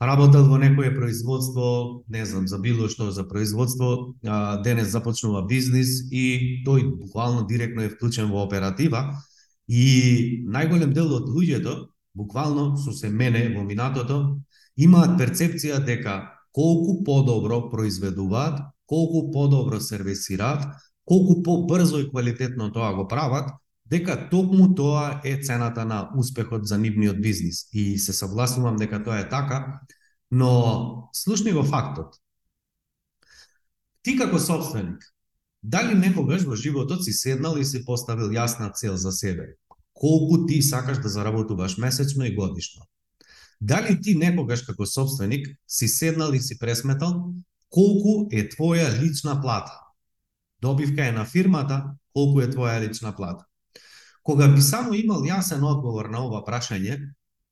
работел 0.00 0.46
во 0.46 0.58
некое 0.58 0.94
производство, 0.94 2.04
не 2.08 2.24
знам, 2.24 2.46
за 2.46 2.58
било 2.58 2.88
што 2.88 3.10
за 3.10 3.26
производство, 3.28 4.14
а, 4.24 4.62
денес 4.62 4.88
започнува 4.88 5.42
бизнис 5.46 6.06
и 6.10 6.62
тој 6.66 6.86
буквално 6.98 7.46
директно 7.46 7.82
е 7.82 7.90
вклучен 7.90 8.30
во 8.30 8.44
оператива 8.46 9.18
и 9.66 10.44
најголем 10.46 10.94
дел 10.94 11.10
од 11.12 11.26
луѓето, 11.26 11.90
буквално 12.14 12.76
со 12.78 12.92
се 12.92 13.10
мене 13.10 13.50
во 13.56 13.64
минатото, 13.66 14.38
имаат 14.76 15.18
перцепција 15.18 15.82
дека 15.84 16.30
колку 16.54 17.02
подобро 17.04 17.68
произведуваат, 17.70 18.62
колку 18.88 19.30
подобро 19.30 19.80
сервисираат, 19.80 20.64
колку 21.04 21.42
побрзо 21.42 22.00
и 22.00 22.08
квалитетно 22.10 22.72
тоа 22.72 22.94
го 22.96 23.08
прават, 23.08 23.52
дека 23.86 24.28
токму 24.30 24.74
тоа 24.74 25.20
е 25.24 25.36
цената 25.42 25.84
на 25.84 26.08
успехот 26.16 26.66
за 26.66 26.78
нивниот 26.78 27.20
бизнис. 27.20 27.68
И 27.72 27.98
се 27.98 28.12
согласувам 28.12 28.76
дека 28.76 29.02
тоа 29.04 29.20
е 29.20 29.28
така, 29.28 29.80
но 30.30 31.10
слушни 31.12 31.52
го 31.52 31.64
фактот. 31.64 32.16
Ти 34.02 34.16
како 34.16 34.38
собственик, 34.40 35.04
дали 35.62 35.94
некогаш 35.94 36.44
во 36.48 36.56
животот 36.56 37.04
си 37.04 37.12
седнал 37.12 37.58
и 37.60 37.64
си 37.64 37.84
поставил 37.84 38.32
јасна 38.32 38.72
цел 38.72 38.96
за 38.96 39.12
себе? 39.12 39.56
Колку 39.92 40.46
ти 40.46 40.62
сакаш 40.62 41.00
да 41.02 41.08
заработуваш 41.08 41.76
месечно 41.76 42.24
и 42.24 42.34
годишно? 42.34 42.86
Дали 43.60 44.00
ти 44.00 44.14
некогаш 44.14 44.62
како 44.62 44.86
собственик 44.86 45.48
си 45.66 45.88
седнал 45.88 46.32
и 46.32 46.40
си 46.40 46.58
пресметал 46.58 47.34
колку 47.68 48.28
е 48.32 48.48
твоја 48.48 48.88
лична 49.00 49.40
плата? 49.42 49.72
Добивка 50.60 51.06
е 51.06 51.12
на 51.12 51.24
фирмата, 51.24 51.94
колку 52.14 52.40
е 52.40 52.50
твоја 52.50 52.80
лична 52.80 53.14
плата? 53.16 53.44
Кога 54.22 54.48
би 54.48 54.60
само 54.60 54.94
имал 54.94 55.22
јасен 55.24 55.62
одговор 55.64 56.10
на 56.12 56.24
ова 56.26 56.42
прашање 56.44 56.98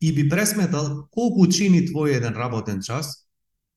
и 0.00 0.12
би 0.12 0.28
пресметал 0.28 1.06
колку 1.10 1.46
чини 1.48 1.86
твој 1.88 2.18
еден 2.18 2.36
работен 2.36 2.82
час, 2.82 3.26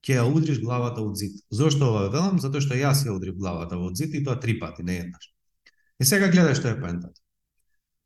ќе 0.03 0.19
ја 0.19 0.25
удриш 0.27 0.59
главата 0.63 1.01
од 1.03 1.15
зид. 1.15 1.39
Зошто 1.51 1.91
ова 1.91 2.09
велам? 2.09 2.39
Затоа 2.39 2.63
што 2.63 2.75
јас 2.75 3.05
ја 3.05 3.15
удрив 3.15 3.37
главата 3.39 3.77
од 3.77 3.95
зид 3.95 4.15
и 4.15 4.23
тоа 4.23 4.39
три 4.39 4.59
пати, 4.59 4.83
не 4.83 4.99
еднаш. 5.03 5.31
И 5.99 6.05
сега 6.05 6.31
гледај 6.31 6.55
што 6.55 6.71
е 6.71 6.79
поентата. 6.79 7.19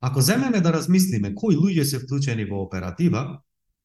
Ако 0.03 0.21
земеме 0.21 0.61
да 0.61 0.73
размислиме 0.73 1.33
кои 1.35 1.55
луѓе 1.55 1.83
се 1.87 1.99
вклучени 2.01 2.45
во 2.49 2.61
оператива, 2.65 3.39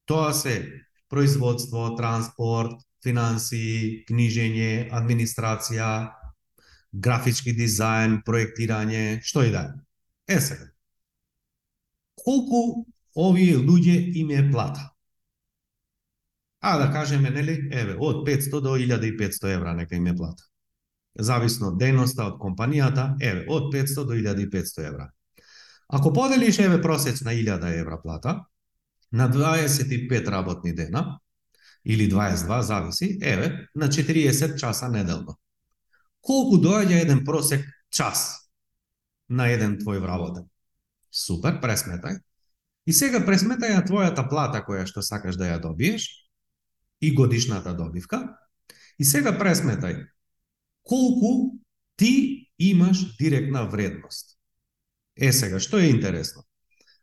тоа 0.04 0.32
се 0.34 0.66
производство, 1.08 1.94
транспорт, 1.96 2.80
финанси, 3.04 4.04
книжење, 4.08 4.88
администрација, 4.94 5.90
графички 6.92 7.54
дизајн, 7.56 8.22
проектирање, 8.26 9.20
што 9.22 9.44
и 9.44 9.52
да 9.54 9.68
е. 9.68 10.36
Е 10.36 10.40
сега, 10.40 10.68
колку 12.18 12.84
овие 13.16 13.56
луѓе 13.56 13.96
им 14.20 14.30
е 14.30 14.44
плата? 14.50 14.90
А 16.60 16.78
да 16.78 16.90
кажеме, 16.92 17.30
нели, 17.30 17.68
еве, 17.72 17.94
од 17.98 18.26
500 18.26 18.60
до 18.60 18.76
1500 18.76 19.54
евра 19.54 19.74
нека 19.74 19.96
им 19.96 20.06
е 20.06 20.16
плата. 20.16 20.42
Зависно 21.14 21.72
од 21.72 21.78
дејноста 21.80 22.26
од 22.26 22.40
компанијата, 22.42 23.14
еве, 23.22 23.44
од 23.48 23.70
500 23.74 24.04
до 24.04 24.18
1500 24.18 24.86
евра. 24.86 25.10
Ако 25.88 26.12
поделиш, 26.12 26.58
еве, 26.58 26.82
просечна 26.82 27.32
1000 27.32 27.78
евра 27.80 28.00
плата, 28.02 28.44
на 29.12 29.30
25 29.30 30.28
работни 30.28 30.74
дена, 30.74 31.20
или 31.84 32.10
22, 32.10 32.60
зависи, 32.60 33.18
еве, 33.22 33.68
на 33.74 33.88
40 33.88 34.56
часа 34.56 34.88
неделно. 34.88 35.38
Колку 36.20 36.58
доаѓа 36.58 37.02
еден 37.02 37.24
просек 37.24 37.64
час 37.90 38.50
на 39.28 39.48
еден 39.48 39.78
твој 39.80 40.02
вработен? 40.02 40.48
Супер, 41.10 41.60
пресметај. 41.62 42.20
И 42.86 42.92
сега 42.92 43.20
пресметај 43.24 43.76
на 43.76 43.84
твојата 43.86 44.26
плата 44.28 44.62
која 44.66 44.86
што 44.88 45.02
сакаш 45.02 45.36
да 45.36 45.48
ја 45.48 45.60
добиеш 45.62 46.08
и 47.00 47.14
годишната 47.14 47.74
добивка. 47.74 48.36
И 48.98 49.04
сега 49.04 49.32
пресметај 49.38 50.04
колку 50.82 51.58
ти 51.96 52.50
имаш 52.58 53.16
директна 53.16 53.66
вредност. 53.68 54.36
Е 55.16 55.32
сега, 55.32 55.60
што 55.60 55.78
е 55.78 55.90
интересно? 55.90 56.44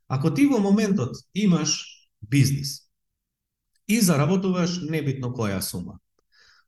Ако 0.08 0.34
ти 0.34 0.46
во 0.46 0.60
моментот 0.60 1.17
имаш 1.34 1.84
бизнис 2.22 2.85
и 3.88 4.01
заработуваш 4.01 4.82
небитно 4.89 5.32
која 5.34 5.62
сума, 5.62 6.00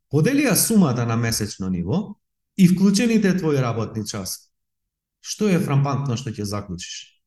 подели 0.09 0.45
ја 0.45 0.55
сумата 0.55 1.05
на 1.05 1.17
месечно 1.17 1.69
ниво 1.69 2.17
и 2.57 2.67
вклучените 2.67 3.37
твои 3.37 3.57
работни 3.57 4.05
часи. 4.05 4.49
Што 5.21 5.49
е 5.49 5.59
фрампантно 5.59 6.17
што 6.17 6.31
ќе 6.31 6.43
заклучиш? 6.43 7.17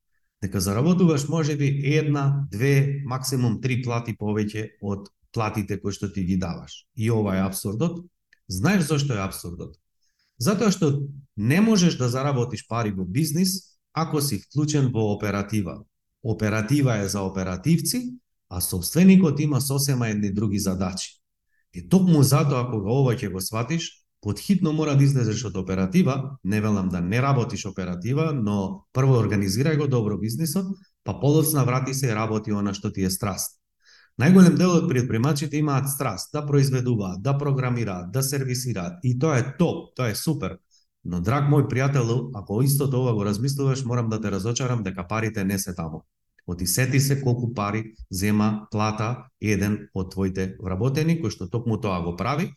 дека 0.43 0.61
заработуваш 0.61 1.29
може 1.29 1.57
би 1.57 1.67
една, 1.85 2.47
две, 2.51 3.03
максимум 3.05 3.61
три 3.61 3.83
плати 3.83 4.17
повеќе 4.17 4.81
од 4.81 5.11
платите 5.33 5.77
кои 5.81 5.93
што 5.93 6.09
ти 6.13 6.25
ги 6.25 6.37
даваш. 6.41 6.87
И 6.97 7.11
ова 7.11 7.37
е 7.37 7.45
абсурдот. 7.45 8.07
Знаеш 8.49 8.89
зашто 8.89 9.15
е 9.15 9.21
абсурдот? 9.21 9.77
Затоа 10.41 10.73
што 10.73 11.07
не 11.37 11.61
можеш 11.61 11.99
да 12.01 12.09
заработиш 12.09 12.67
пари 12.69 12.91
во 12.91 13.05
бизнис 13.05 13.77
ако 13.93 14.21
си 14.21 14.41
вклучен 14.41 14.89
во 14.93 15.13
оператива. 15.13 15.85
Оператива 16.23 16.97
е 16.97 17.09
за 17.09 17.21
оперативци, 17.23 18.17
а 18.51 18.61
собственикот 18.61 19.41
има 19.41 19.61
сосема 19.61 20.09
едни 20.09 20.33
други 20.33 20.59
задачи. 20.59 21.21
И 21.75 21.89
токму 21.89 22.23
затоа 22.23 22.67
кога 22.71 22.91
ова 22.91 23.15
ќе 23.15 23.31
го 23.31 23.41
сватиш, 23.41 24.03
подхитно 24.21 24.73
мора 24.73 24.97
да 24.99 25.05
излезеш 25.05 25.45
од 25.47 25.57
оператива, 25.57 26.37
не 26.45 26.61
велам 26.61 26.89
да 26.89 27.01
не 27.01 27.23
работиш 27.23 27.67
оператива, 27.67 28.33
но 28.35 28.87
прво 28.93 29.23
организирај 29.23 29.79
го 29.79 29.87
добро 29.87 30.19
бизнисот, 30.19 30.67
па 31.05 31.21
подоцна 31.21 31.65
врати 31.65 31.95
се 31.95 32.11
и 32.11 32.15
работи 32.15 32.51
она 32.51 32.75
што 32.75 32.91
ти 32.93 33.07
е 33.07 33.11
страст. 33.11 33.61
Најголем 34.21 34.59
дел 34.59 34.75
од 34.75 34.89
предпримачите 34.91 35.57
имаат 35.57 35.89
страст 35.89 36.35
да 36.35 36.43
произведуваат, 36.47 37.23
да 37.23 37.39
програмираат, 37.39 38.11
да 38.13 38.23
сервисираат 38.23 38.99
и 39.05 39.19
тоа 39.19 39.39
е 39.39 39.57
топ, 39.57 39.95
тоа 39.97 40.11
е 40.11 40.15
супер. 40.15 40.59
Но 41.05 41.23
драг 41.25 41.49
мој 41.49 41.71
пријател, 41.71 42.35
ако 42.35 42.61
истото 42.63 43.01
ова 43.01 43.15
го 43.15 43.25
размислуваш, 43.25 43.85
морам 43.85 44.11
да 44.11 44.21
те 44.21 44.31
разочарам 44.31 44.83
дека 44.83 45.07
парите 45.09 45.45
не 45.45 45.59
се 45.59 45.75
таму. 45.75 46.05
Оти 46.47 46.67
сети 46.67 47.01
се 47.01 47.21
колку 47.21 47.55
пари 47.55 47.95
зема 48.11 48.67
плата 48.71 49.29
еден 49.41 49.89
од 49.95 50.13
твоите 50.13 50.57
вработени 50.63 51.21
кој 51.21 51.31
што 51.31 51.49
токму 51.49 51.81
тоа 51.81 52.01
го 52.03 52.17
прави 52.17 52.51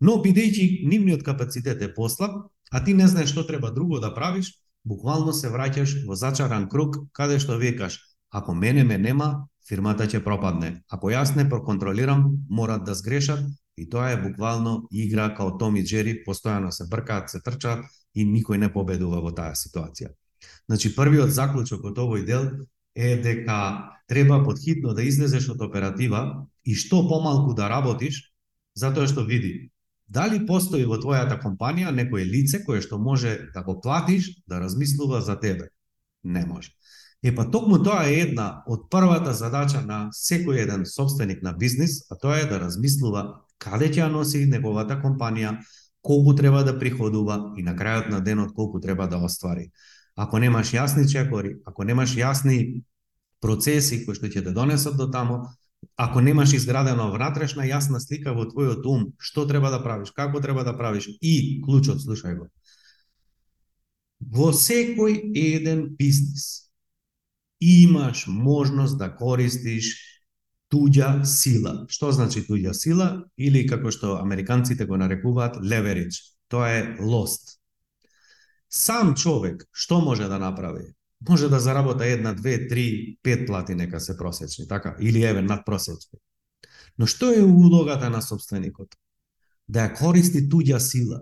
Но 0.00 0.20
бидејќи 0.22 0.86
нивниот 0.86 1.24
капацитет 1.26 1.82
е 1.82 1.90
послаб, 1.94 2.46
а 2.70 2.84
ти 2.84 2.94
не 2.94 3.06
знаеш 3.10 3.32
што 3.34 3.42
треба 3.46 3.70
друго 3.74 3.98
да 3.98 4.12
правиш, 4.14 4.52
буквално 4.84 5.34
се 5.34 5.50
враќаш 5.50 6.04
во 6.06 6.14
зачаран 6.14 6.68
круг 6.70 7.00
каде 7.12 7.38
што 7.42 7.58
викаш, 7.58 7.98
ако 8.30 8.54
мене 8.54 8.84
ме 8.84 8.98
нема, 8.98 9.48
фирмата 9.68 10.06
ќе 10.06 10.22
пропадне. 10.24 10.82
Ако 10.88 11.10
јас 11.10 11.34
не 11.36 11.48
проконтролирам, 11.48 12.38
морат 12.48 12.84
да 12.84 12.94
сгрешат 12.94 13.42
и 13.76 13.88
тоа 13.90 14.12
е 14.12 14.22
буквално 14.22 14.86
игра 14.92 15.34
као 15.34 15.58
Том 15.58 15.76
и 15.76 15.82
Джери, 15.84 16.22
постојано 16.26 16.70
се 16.70 16.86
бркаат, 16.90 17.30
се 17.30 17.42
трчаат 17.42 17.84
и 18.14 18.24
никој 18.24 18.58
не 18.58 18.72
победува 18.72 19.20
во 19.20 19.34
таа 19.34 19.58
ситуација. 19.58 20.14
Значи 20.70 20.94
првиот 20.94 21.34
заклучок 21.34 21.84
од 21.90 21.98
овој 21.98 22.24
дел 22.26 22.50
е 22.98 23.16
дека 23.22 23.94
треба 24.08 24.42
подхитно 24.44 24.94
да 24.94 25.02
излезеш 25.06 25.48
од 25.54 25.62
оператива 25.62 26.46
и 26.66 26.74
што 26.74 27.04
помалку 27.06 27.54
да 27.54 27.68
работиш, 27.70 28.32
затоа 28.74 29.06
што 29.06 29.22
види, 29.22 29.70
дали 30.08 30.40
постои 30.46 30.82
во 30.88 30.98
твојата 30.98 31.38
компанија 31.38 31.94
некое 31.94 32.26
лице 32.26 32.64
кое 32.66 32.82
што 32.82 32.98
може 32.98 33.50
да 33.54 33.62
го 33.62 33.78
платиш 33.80 34.32
да 34.48 34.58
размислува 34.60 35.20
за 35.20 35.38
тебе? 35.38 35.70
Не 36.24 36.44
може. 36.46 36.74
Е 37.22 37.34
па 37.34 37.44
токму 37.50 37.78
тоа 37.82 38.08
е 38.10 38.22
една 38.26 38.62
од 38.66 38.88
првата 38.90 39.34
задача 39.34 39.82
на 39.82 40.08
секој 40.14 40.64
еден 40.64 40.86
собственик 40.86 41.42
на 41.42 41.52
бизнис, 41.52 42.02
а 42.10 42.18
тоа 42.18 42.40
е 42.42 42.50
да 42.50 42.58
размислува 42.58 43.44
каде 43.58 43.90
ќе 43.90 44.06
ја 44.06 44.10
носи 44.10 44.46
неговата 44.46 44.98
компанија, 45.02 45.58
колку 46.02 46.34
треба 46.34 46.64
да 46.64 46.78
приходува 46.78 47.54
и 47.58 47.62
на 47.62 47.74
крајот 47.78 48.10
на 48.10 48.20
денот 48.20 48.54
колку 48.54 48.80
треба 48.80 49.06
да 49.06 49.18
оствари. 49.18 49.70
Ако 50.18 50.38
немаш 50.42 50.72
јасни 50.74 51.06
чекори, 51.06 51.56
ако 51.66 51.84
немаш 51.86 52.16
јасни 52.18 52.82
процеси 53.40 54.02
кои 54.04 54.18
што 54.18 54.26
ќе 54.26 54.42
те 54.48 54.52
донесат 54.54 54.96
до 54.98 55.06
тамо, 55.14 55.44
ако 55.96 56.20
немаш 56.20 56.56
изградена 56.58 57.06
внатрешна 57.12 57.66
јасна 57.68 58.00
слика 58.02 58.34
во 58.34 58.48
твојот 58.50 58.86
ум, 58.86 59.12
што 59.18 59.46
треба 59.46 59.70
да 59.70 59.78
правиш, 59.82 60.10
како 60.16 60.42
треба 60.42 60.64
да 60.66 60.74
правиш 60.74 61.06
и 61.22 61.60
клучот, 61.62 62.02
слушај 62.02 62.38
го. 62.38 62.48
Во 64.18 64.50
секој 64.50 65.20
еден 65.38 65.86
бизнис 65.98 66.68
имаш 67.62 68.26
можност 68.26 68.98
да 68.98 69.12
користиш 69.14 69.94
туѓа 70.72 71.24
сила. 71.24 71.84
Што 71.88 72.10
значи 72.12 72.42
туѓа 72.46 72.74
сила? 72.74 73.08
Или 73.38 73.66
како 73.66 73.94
што 73.94 74.18
американците 74.18 74.86
го 74.86 74.98
нарекуваат 74.98 75.62
leverage. 75.62 76.34
Тоа 76.50 76.74
е 76.74 76.82
лост. 77.00 77.57
Сам 78.70 79.14
човек 79.14 79.64
што 79.72 80.00
може 80.00 80.28
да 80.28 80.38
направи? 80.38 80.94
може 81.28 81.48
да 81.48 81.60
заработа 81.60 82.06
една, 82.06 82.34
две, 82.34 82.68
три, 82.68 83.18
пет 83.22 83.46
плати 83.46 83.74
нека 83.74 84.00
се 84.00 84.16
просечни, 84.16 84.68
така? 84.68 84.96
Или 85.00 85.22
еве 85.22 85.42
надпросечни. 85.42 86.18
Но 86.98 87.06
што 87.06 87.32
е 87.32 87.42
улогата 87.42 88.10
на 88.10 88.22
собственикот? 88.22 88.94
Да 89.68 89.86
ја 89.86 89.94
користи 89.98 90.48
туѓа 90.48 90.78
сила. 90.78 91.20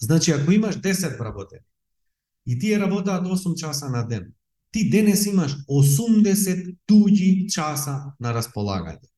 Значи, 0.00 0.32
ако 0.32 0.52
имаш 0.52 0.76
10 0.76 1.18
вработени 1.18 1.64
и 2.46 2.58
тие 2.58 2.80
работаат 2.80 3.26
8 3.26 3.54
часа 3.54 3.88
на 3.88 4.02
ден, 4.08 4.32
ти 4.70 4.90
денес 4.90 5.26
имаш 5.26 5.56
80 5.68 6.76
туѓи 6.88 7.48
часа 7.48 8.12
на 8.20 8.32
располагање. 8.34 9.08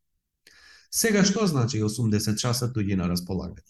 Сега 0.90 1.25
што 1.25 1.46
значи 1.46 1.82
80 1.82 2.37
часа 2.37 2.70
туѓи 2.72 2.96
на 2.96 3.08
располагање? 3.08 3.66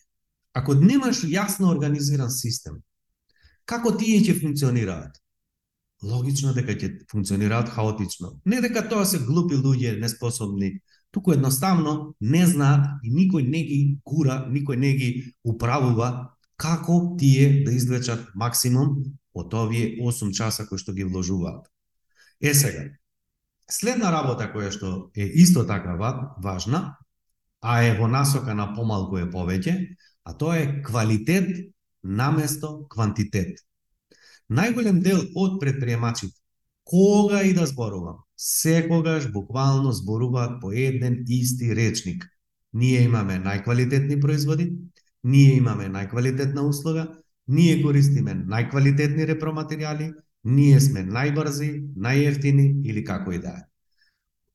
Ако 0.53 0.75
немаш 0.75 1.25
јасно 1.25 1.71
организиран 1.71 2.31
систем, 2.31 2.83
како 3.69 3.93
тие 4.01 4.21
ќе 4.25 4.41
функционираат? 4.41 5.19
логично 6.03 6.53
дека 6.55 6.75
ќе 6.79 6.91
функционираат 7.11 7.69
хаотично. 7.75 8.39
Не 8.45 8.61
дека 8.63 8.85
тоа 8.89 9.07
се 9.07 9.19
глупи 9.19 9.59
луѓе, 9.59 9.99
неспособни, 10.01 10.79
туку 11.11 11.33
едноставно 11.33 12.15
не 12.21 12.45
знаат 12.47 13.03
и 13.03 13.11
никој 13.11 13.49
не 13.49 13.63
ги 13.67 13.79
кура, 14.05 14.45
никој 14.51 14.77
не 14.77 14.93
ги 14.95 15.11
управува 15.45 16.35
како 16.57 17.17
тие 17.19 17.65
да 17.65 17.73
извлечат 17.73 18.31
максимум 18.35 19.03
од 19.35 19.55
овие 19.55 19.99
8 20.03 20.33
часа 20.35 20.67
кои 20.67 20.79
што 20.79 20.93
ги 20.93 21.05
вложуваат. 21.05 21.67
Е 22.41 22.55
сега, 22.55 22.85
следна 23.71 24.13
работа 24.15 24.51
која 24.53 24.71
што 24.71 25.11
е 25.15 25.27
исто 25.43 25.67
така 25.67 25.97
важна, 26.43 26.99
а 27.61 27.83
е 27.83 27.95
во 27.99 28.07
насока 28.07 28.55
на 28.55 28.75
помалку 28.75 29.19
е 29.19 29.27
повеќе, 29.31 29.75
а 30.25 30.35
тоа 30.35 30.59
е 30.59 30.83
квалитет 30.83 31.75
наместо 32.03 32.87
квантитет. 32.89 33.59
Најголем 34.49 35.03
дел 35.05 35.21
од 35.37 35.61
предприемачите, 35.61 36.35
кога 36.85 37.43
и 37.45 37.53
да 37.53 37.67
зборувам, 37.67 38.23
секогаш 38.37 39.31
буквално 39.33 39.93
зборуваат 39.93 40.61
по 40.61 40.73
еден 40.73 41.25
исти 41.29 41.75
речник. 41.77 42.25
Ние 42.73 43.03
имаме 43.03 43.41
најквалитетни 43.45 44.21
производи, 44.21 44.73
ние 45.25 45.57
имаме 45.57 45.89
најквалитетна 45.89 46.65
услуга, 46.65 47.09
ние 47.49 47.83
користиме 47.83 48.35
најквалитетни 48.45 49.27
repроматеријали, 49.35 50.13
ние 50.45 50.81
сме 50.81 51.05
најбрзи, 51.05 51.97
најефтини 51.97 52.87
или 52.89 53.05
како 53.05 53.33
и 53.33 53.39
да 53.39 53.53
е. 53.59 53.67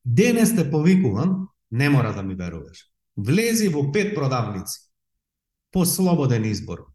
Денес 0.05 0.55
те 0.55 0.69
повикувам, 0.71 1.47
не 1.71 1.89
мора 1.89 2.13
да 2.13 2.23
ми 2.23 2.35
веруваш. 2.35 2.89
Влези 3.17 3.69
во 3.69 3.91
пет 3.91 4.15
продавници, 4.15 4.89
по 5.71 5.85
слободен 5.85 6.45
избор, 6.45 6.92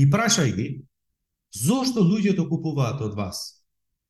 и 0.00 0.06
прашај 0.08 0.54
ги 0.56 0.68
Зошто 1.50 2.04
луѓето 2.06 2.46
купуваат 2.48 3.00
од 3.02 3.16
вас? 3.18 3.38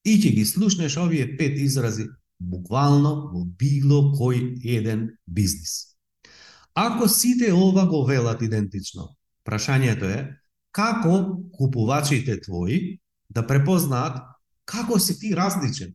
И 0.05 0.16
ќе 0.20 0.33
ги 0.37 0.44
слушнеш 0.44 0.96
овие 1.00 1.24
пет 1.38 1.57
изрази 1.57 2.05
буквално 2.40 3.31
во 3.33 3.44
било 3.44 4.12
кој 4.16 4.61
еден 4.64 5.09
бизнис. 5.26 5.96
Ако 6.74 7.09
сите 7.09 7.53
ова 7.53 7.87
го 7.88 8.05
велат 8.05 8.42
идентично, 8.42 9.16
прашањето 9.44 10.09
е 10.09 10.20
како 10.72 11.40
купувачите 11.53 12.40
твои 12.40 13.00
да 13.29 13.46
препознаат 13.46 14.20
како 14.64 14.98
си 14.98 15.18
ти 15.18 15.35
различен. 15.37 15.94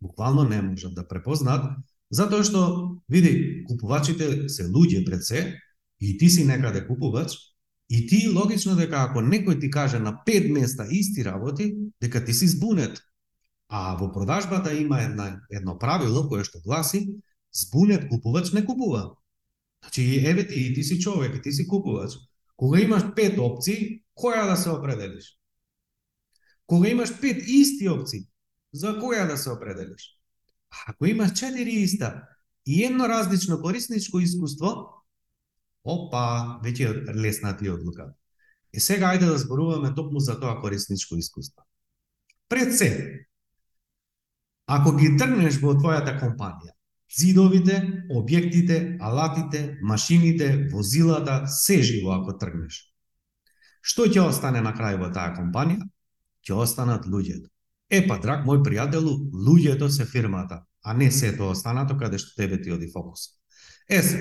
Буквално 0.00 0.44
не 0.44 0.60
можат 0.62 0.94
да 0.94 1.08
препознаат, 1.08 1.72
затоа 2.10 2.44
што, 2.44 3.00
види, 3.08 3.64
купувачите 3.64 4.48
се 4.48 4.68
луѓе 4.68 5.04
пред 5.08 5.24
се, 5.24 5.56
и 6.00 6.18
ти 6.18 6.28
си 6.30 6.44
некаде 6.44 6.86
купувач, 6.86 7.32
И 7.90 8.06
ти 8.06 8.28
логично 8.28 8.76
дека 8.76 9.04
ако 9.04 9.20
некој 9.20 9.60
ти 9.60 9.70
каже 9.70 9.98
на 9.98 10.16
пет 10.24 10.50
места 10.50 10.86
исти 10.90 11.24
работи, 11.24 11.74
дека 12.00 12.24
ти 12.24 12.34
си 12.34 12.48
збунет. 12.48 13.00
А 13.68 13.96
во 13.96 14.12
продажбата 14.12 14.72
има 14.74 15.02
една, 15.02 15.40
едно 15.50 15.78
правило 15.78 16.28
кое 16.28 16.44
што 16.44 16.60
гласи 16.64 17.20
збунет 17.52 18.08
купувач 18.08 18.52
не 18.52 18.64
купува. 18.64 19.14
Значи, 19.84 20.26
еве 20.26 20.46
ти, 20.48 20.60
и 20.60 20.74
ти 20.74 20.84
си 20.84 21.00
човек, 21.00 21.36
и 21.36 21.42
ти 21.42 21.52
си 21.52 21.66
купувач. 21.68 22.12
Кога 22.56 22.80
имаш 22.80 23.02
пет 23.16 23.38
опции, 23.38 24.02
која 24.16 24.46
да 24.48 24.56
се 24.56 24.70
определиш? 24.70 25.36
Кога 26.66 26.88
имаш 26.88 27.20
пет 27.20 27.42
исти 27.46 27.88
опции, 27.88 28.24
за 28.72 28.96
која 28.96 29.28
да 29.28 29.36
се 29.36 29.50
определиш? 29.50 30.18
Ако 30.88 31.06
имаш 31.06 31.32
четири 31.32 31.70
иста 31.70 32.22
и 32.66 32.84
едно 32.84 33.08
различно 33.08 33.60
корисничко 33.60 34.20
искуство, 34.20 34.93
опа, 35.84 36.60
веќе 36.64 36.88
е 36.90 37.14
лесна 37.14 37.56
ти 37.56 37.70
одлука. 37.70 38.12
И 38.72 38.80
сега 38.80 39.12
ајде 39.14 39.28
да 39.30 39.38
зборуваме 39.38 39.94
токму 39.94 40.20
за 40.20 40.38
тоа 40.40 40.60
корисничко 40.60 41.16
искуство. 41.16 41.62
Пред 42.48 42.74
се, 42.78 42.90
ако 44.66 44.96
ги 44.96 45.16
тргнеш 45.16 45.60
во 45.62 45.76
твојата 45.76 46.16
компанија, 46.18 46.72
зидовите, 47.14 47.78
објектите, 48.10 48.96
алатите, 49.00 49.78
машините, 49.82 50.68
возилата, 50.72 51.46
се 51.46 51.82
живо 51.82 52.16
ако 52.16 52.36
тргнеш. 52.38 52.80
Што 53.84 54.08
ќе 54.08 54.24
остане 54.24 54.64
на 54.64 54.72
крај 54.74 54.98
во 54.98 55.12
таа 55.12 55.34
компанија? 55.36 55.84
Ќе 56.44 56.56
останат 56.64 57.06
луѓето. 57.06 57.50
Епа, 57.92 58.16
драг 58.18 58.46
мој 58.48 58.62
пријателу, 58.64 59.12
луѓето 59.46 59.88
се 59.92 60.06
фирмата, 60.08 60.64
а 60.82 60.94
не 60.94 61.10
сето 61.12 61.50
останато 61.52 61.96
каде 62.00 62.18
што 62.18 62.34
тебе 62.36 62.60
ти 62.62 62.72
оди 62.72 62.88
фокус. 62.92 63.28
Е 63.88 64.02
се, 64.02 64.20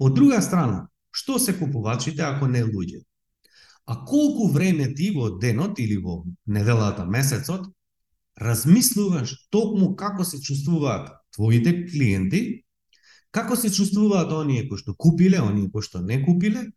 Од 0.00 0.14
друга 0.16 0.40
страна, 0.40 0.88
што 1.12 1.38
се 1.38 1.52
купувачите 1.58 2.24
ако 2.24 2.48
не 2.48 2.62
луѓе? 2.64 3.02
А 3.84 3.98
колку 4.08 4.48
време 4.48 4.88
ти 4.94 5.10
во 5.12 5.28
денот 5.42 5.78
или 5.82 5.98
во 6.00 6.22
неделата, 6.46 7.04
месецот, 7.04 7.66
размислуваш 8.40 9.34
токму 9.52 9.94
како 10.00 10.24
се 10.24 10.40
чувствуваат 10.40 11.10
твоите 11.36 11.74
клиенти, 11.84 12.64
како 13.30 13.56
се 13.56 13.68
чувствуваат 13.68 14.32
оние 14.32 14.64
кои 14.68 14.80
што 14.80 14.94
купиле, 14.96 15.42
оние 15.44 15.68
кои 15.68 15.84
што 15.84 16.00
не 16.00 16.22
купиле, 16.24 16.70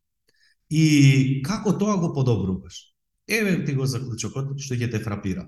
и 0.69 1.41
како 1.45 1.77
тоа 1.79 1.95
го 2.01 2.11
подобруваш. 2.13 2.89
Еве 3.27 3.63
ти 3.63 3.77
го 3.77 3.87
заклучокот 3.87 4.57
што 4.59 4.75
ќе 4.75 4.91
те 4.91 4.99
фрапира. 4.99 5.47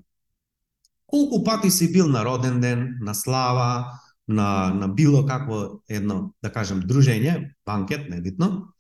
Колку 1.06 1.44
пати 1.44 1.72
си 1.72 1.92
бил 1.92 2.08
на 2.08 2.24
роден 2.24 2.62
ден, 2.62 2.98
на 3.02 3.14
слава, 3.14 4.00
на, 4.28 4.74
на 4.74 4.88
било 4.88 5.26
какво 5.26 5.82
едно, 5.90 6.34
да 6.44 6.52
кажем, 6.52 6.82
дружење, 6.82 7.54
банкет, 7.66 8.10
небитно, 8.10 8.74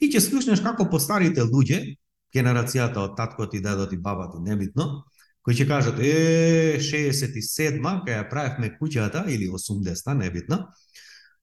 и 0.00 0.10
ќе 0.12 0.20
слушнеш 0.20 0.60
како 0.64 0.88
постарите 0.90 1.44
луѓе, 1.44 1.96
генерацијата 2.34 3.02
од 3.04 3.16
таткот 3.18 3.54
и 3.54 3.62
дедот 3.64 3.92
и 3.92 3.98
бабата, 3.98 4.40
небитно, 4.40 5.04
кои 5.42 5.56
ќе 5.56 5.66
кажат, 5.68 6.00
е, 6.04 6.78
67-ма, 6.84 8.00
кај 8.06 8.20
ја 8.20 8.28
правевме 8.30 8.74
куќата, 8.76 9.24
или 9.32 9.48
80-та, 9.48 10.14
небитно, 10.14 10.66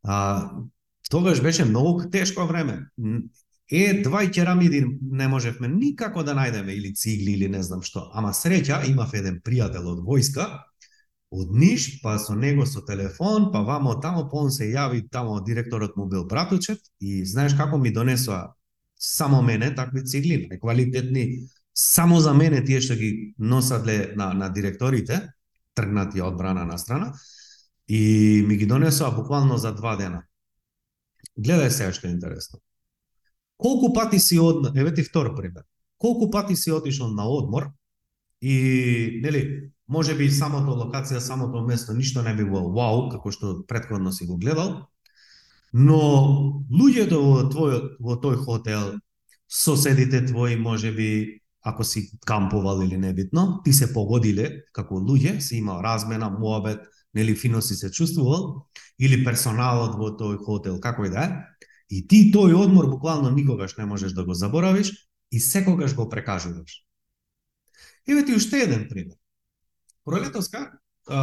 а, 0.03 0.49
тогаш 1.09 1.41
беше 1.41 1.65
многу 1.65 2.09
тешко 2.09 2.45
време. 2.45 2.85
Е, 3.71 4.01
два 4.03 4.21
керамиди 4.31 4.85
не 5.01 5.27
можевме 5.27 5.67
никако 5.67 6.23
да 6.23 6.35
најдеме, 6.37 6.71
или 6.77 6.93
цигли, 6.95 7.33
или 7.33 7.49
не 7.49 7.63
знам 7.63 7.81
што. 7.83 8.07
Ама 8.13 8.31
среќа, 8.31 8.85
имав 8.87 9.11
еден 9.17 9.41
пријател 9.43 9.89
од 9.91 10.05
војска, 10.05 10.47
од 11.31 11.51
Ниш, 11.51 12.01
па 12.01 12.17
со 12.19 12.35
него 12.35 12.65
со 12.65 12.81
телефон, 12.81 13.51
па 13.51 13.63
вамо 13.67 13.99
тамо, 14.01 14.27
па 14.31 14.45
он 14.45 14.51
се 14.51 14.69
јави 14.71 15.03
тамо, 15.11 15.41
директорот 15.43 15.97
му 15.97 16.07
бил 16.07 16.25
братучет 16.25 16.79
и 16.99 17.25
знаеш 17.25 17.53
како 17.57 17.77
ми 17.77 17.91
донесоа 17.91 18.53
само 18.99 19.41
мене 19.41 19.75
такви 19.75 20.05
цигли, 20.05 20.49
квалитетни, 20.59 21.47
само 21.73 22.19
за 22.19 22.33
мене 22.33 22.63
тие 22.65 22.81
што 22.81 22.95
ги 22.95 23.35
носадле 23.37 24.13
на, 24.15 24.33
на 24.33 24.49
директорите, 24.49 25.21
тргнати 25.75 26.21
од 26.21 26.37
брана 26.37 26.65
на 26.65 26.77
страна, 26.77 27.13
и 27.87 28.43
ми 28.47 28.57
ги 28.57 28.65
донесоа 28.65 29.11
буквално 29.11 29.57
за 29.57 29.75
два 29.75 29.95
дена. 29.95 30.23
Гледај 31.37 31.69
сега 31.69 31.93
што 31.93 32.07
е 32.07 32.15
интересно. 32.15 32.59
Колку 33.57 33.93
пати 33.93 34.19
си 34.19 34.39
од 34.39 34.71
еве 34.77 34.93
ти 34.93 35.03
втор 35.03 35.35
пример. 35.35 35.63
Колку 35.97 36.31
пати 36.31 36.55
си 36.55 36.71
отишол 36.71 37.13
на 37.13 37.27
одмор 37.29 37.69
и 38.41 39.19
нели 39.23 39.71
може 39.87 40.15
би 40.15 40.29
самото 40.31 40.75
локација, 40.75 41.19
самото 41.19 41.63
место 41.65 41.93
ништо 41.93 42.21
не 42.21 42.35
би 42.35 42.45
било 42.45 42.71
вау 42.73 43.07
како 43.09 43.31
што 43.31 43.63
предходно 43.67 44.11
си 44.11 44.27
го 44.27 44.37
гледал, 44.37 44.87
но 45.73 45.99
луѓето 46.71 47.19
во 47.23 47.43
твој 47.51 47.81
во 47.99 48.19
тој 48.21 48.37
хотел, 48.43 48.95
соседите 49.47 50.25
твои 50.25 50.55
можеби 50.55 51.41
ако 51.67 51.83
си 51.83 52.11
кампувал 52.25 52.81
или 52.81 52.97
небитно, 52.97 53.61
ти 53.63 53.73
се 53.73 53.91
погодиле 53.93 54.63
како 54.73 55.01
луѓе, 55.03 55.39
си 55.39 55.57
имал 55.57 55.81
размена, 55.83 56.29
муабет, 56.29 56.79
нели 57.13 57.35
фино 57.35 57.61
си 57.61 57.75
се 57.75 57.91
чувствувал, 57.91 58.67
или 58.99 59.23
персоналот 59.25 59.97
во 59.99 60.13
тој 60.15 60.37
хотел, 60.45 60.79
како 60.79 61.05
и 61.05 61.11
да 61.11 61.25
е, 61.25 61.29
и 61.89 62.07
ти 62.07 62.31
тој 62.31 62.55
одмор 62.55 62.87
буквално 62.91 63.31
никогаш 63.31 63.77
не 63.77 63.85
можеш 63.85 64.13
да 64.13 64.25
го 64.25 64.33
заборавиш 64.33 64.91
и 65.31 65.39
секогаш 65.39 65.95
го 65.95 66.09
прекажуваш. 66.09 66.83
Еве 68.07 68.25
ти 68.25 68.35
уште 68.35 68.63
еден 68.63 68.87
пример. 68.89 69.17
Пролетовска, 70.07 70.61
а, 71.11 71.19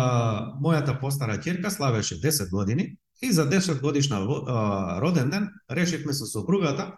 мојата 0.61 0.99
постара 1.01 1.39
ќерка 1.41 1.71
славеше 1.73 2.19
10 2.21 2.51
години 2.53 2.97
и 3.23 3.33
за 3.33 3.47
10 3.49 3.81
годишна 3.81 4.21
а, 4.21 5.01
роден 5.01 5.31
ден 5.31 5.49
решивме 5.71 6.13
со 6.13 6.29
сопругата 6.29 6.93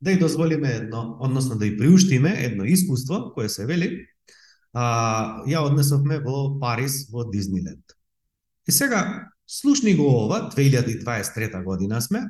да 0.00 0.14
ја 0.14 0.20
дозволиме 0.20 0.70
едно, 0.78 1.16
односно 1.20 1.58
да 1.58 1.66
ја 1.66 1.78
приуштиме 1.78 2.34
едно 2.44 2.64
искуство 2.64 3.32
кое 3.34 3.48
се 3.48 3.66
вели, 3.66 4.06
а, 4.72 5.42
ја 5.50 5.64
однесовме 5.66 6.20
во 6.22 6.58
Париз 6.60 7.08
во 7.10 7.26
Дизниленд. 7.30 7.98
И 8.68 8.72
сега 8.72 9.26
слушни 9.46 9.96
го 9.96 10.06
ова, 10.06 10.50
2023 10.54 11.64
година 11.64 12.02
сме, 12.02 12.22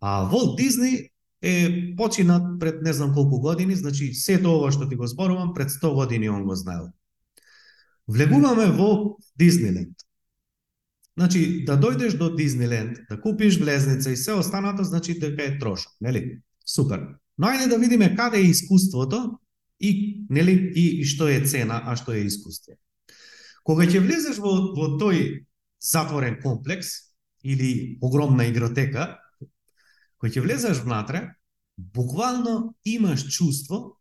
а 0.00 0.24
Волт 0.24 0.56
Дизни 0.56 1.08
е 1.42 1.94
починат 1.96 2.60
пред 2.60 2.82
не 2.82 2.92
знам 2.92 3.14
колку 3.14 3.40
години, 3.40 3.76
значи 3.76 4.14
сето 4.14 4.58
ова 4.58 4.72
што 4.72 4.88
ти 4.88 4.96
го 4.96 5.06
зборувам 5.06 5.54
пред 5.54 5.70
100 5.70 5.94
години 5.94 6.28
он 6.28 6.44
го 6.44 6.54
знаел. 6.54 6.90
Влегуваме 8.08 8.70
во 8.76 9.16
Дизниленд. 9.38 9.96
Значи, 11.16 11.64
да 11.64 11.76
дојдеш 11.78 12.18
до 12.18 12.34
Дизниленд, 12.34 12.98
да 13.08 13.20
купиш 13.20 13.58
влезница 13.60 14.10
и 14.10 14.16
се 14.16 14.32
останато, 14.32 14.84
значи 14.84 15.18
дека 15.18 15.44
е 15.44 15.58
трошок, 15.58 15.92
нели? 16.00 16.40
Супер. 16.66 17.06
Но 17.38 17.46
ајде 17.46 17.68
да 17.68 17.78
видиме 17.78 18.16
каде 18.16 18.38
е 18.38 18.50
искуството 18.50 19.38
и 19.80 20.24
нели 20.30 20.72
и, 20.74 21.00
и 21.00 21.04
што 21.04 21.28
е 21.28 21.40
цена, 21.46 21.82
а 21.86 21.96
што 21.96 22.12
е 22.12 22.26
искуство. 22.26 22.74
Кога 23.64 23.86
ќе 23.86 24.02
влезеш 24.02 24.38
во 24.42 24.74
во 24.76 24.94
тој 25.00 25.46
затворен 25.80 26.40
комплекс 26.42 27.14
или 27.44 27.98
огромна 28.02 28.46
игротека, 28.50 29.16
кога 30.18 30.32
ќе 30.32 30.44
влезеш 30.44 30.82
внатре, 30.82 31.30
буквално 31.78 32.74
имаш 32.84 33.26
чувство 33.30 34.00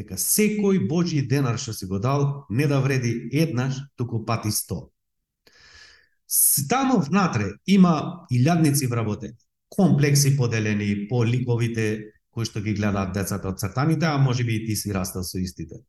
дека 0.00 0.16
секој 0.16 0.86
Божи 0.88 1.20
денар 1.28 1.58
што 1.60 1.76
си 1.76 1.86
го 1.86 2.00
дал 2.00 2.46
не 2.50 2.66
да 2.66 2.80
вреди 2.80 3.28
еднаш, 3.32 3.78
туку 3.96 4.24
пати 4.26 4.50
сто. 4.50 4.90
Таму 6.68 7.00
внатре 7.02 7.52
има 7.66 8.26
илјадници 8.30 8.88
вработени, 8.88 9.36
комплекси 9.68 10.36
поделени 10.36 11.08
по 11.08 11.24
ликовите 11.24 12.14
кои 12.30 12.46
што 12.46 12.62
ги 12.62 12.74
гледаат 12.78 13.12
децата 13.14 13.50
од 13.50 13.58
цртаните, 13.58 14.06
а 14.06 14.18
може 14.18 14.44
би 14.44 14.56
и 14.56 14.66
ти 14.66 14.76
си 14.76 14.94
растал 14.94 15.24
со 15.26 15.38
истите. 15.38 15.82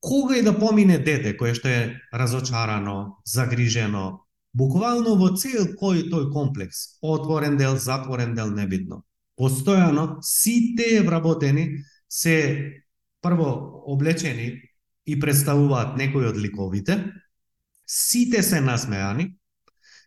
Кога 0.00 0.36
и 0.36 0.42
да 0.42 0.52
помине 0.58 0.98
дете 0.98 1.36
кое 1.36 1.54
што 1.54 1.68
е 1.68 2.00
разочарано, 2.12 3.20
загрижено, 3.24 4.24
буквално 4.52 5.16
во 5.16 5.32
цел 5.36 5.72
кој 5.80 6.08
тој 6.12 6.30
комплекс, 6.32 7.00
отворен 7.00 7.56
дел, 7.56 7.76
затворен 7.76 8.34
дел, 8.34 8.52
небитно. 8.52 9.04
Постојано 9.40 10.20
сите 10.20 11.00
вработени 11.04 11.84
се 12.08 12.79
прво 13.22 13.50
облечени 13.86 14.52
и 15.06 15.18
представуваат 15.20 15.96
некои 15.96 16.28
од 16.30 16.36
ликовите, 16.36 16.98
сите 17.86 18.42
се 18.42 18.60
насмеани, 18.60 19.34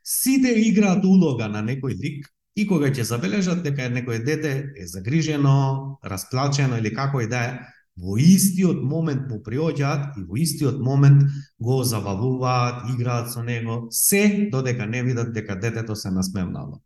сите 0.04 0.54
играат 0.68 1.06
улога 1.06 1.50
на 1.52 1.64
некој 1.64 1.98
лик 2.00 2.30
и 2.56 2.68
кога 2.68 2.92
ќе 2.94 3.06
забележат 3.08 3.64
дека 3.66 3.90
некој 3.90 4.24
дете 4.26 4.54
е 4.78 4.88
загрижено, 4.88 6.00
расплачено 6.04 6.78
или 6.78 6.94
како 6.94 7.22
и 7.22 7.28
да 7.28 7.44
е, 7.50 7.54
во 7.98 8.18
истиот 8.18 8.80
момент 8.82 9.28
му 9.30 9.40
приоѓаат 9.46 10.18
и 10.18 10.24
во 10.26 10.38
истиот 10.42 10.80
момент 10.82 11.28
го 11.60 11.84
забавуваат, 11.84 12.90
играат 12.94 13.30
со 13.34 13.44
него, 13.44 13.88
се 13.92 14.50
додека 14.52 14.86
не 14.86 15.04
видат 15.04 15.34
дека 15.34 15.56
детето 15.56 15.96
се 15.96 16.12
насмевнало. 16.12 16.82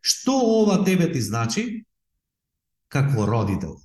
Што 0.00 0.36
ова 0.36 0.84
тебе 0.84 1.10
ти 1.12 1.20
значи 1.20 1.84
како 2.88 3.26
родител? 3.26 3.80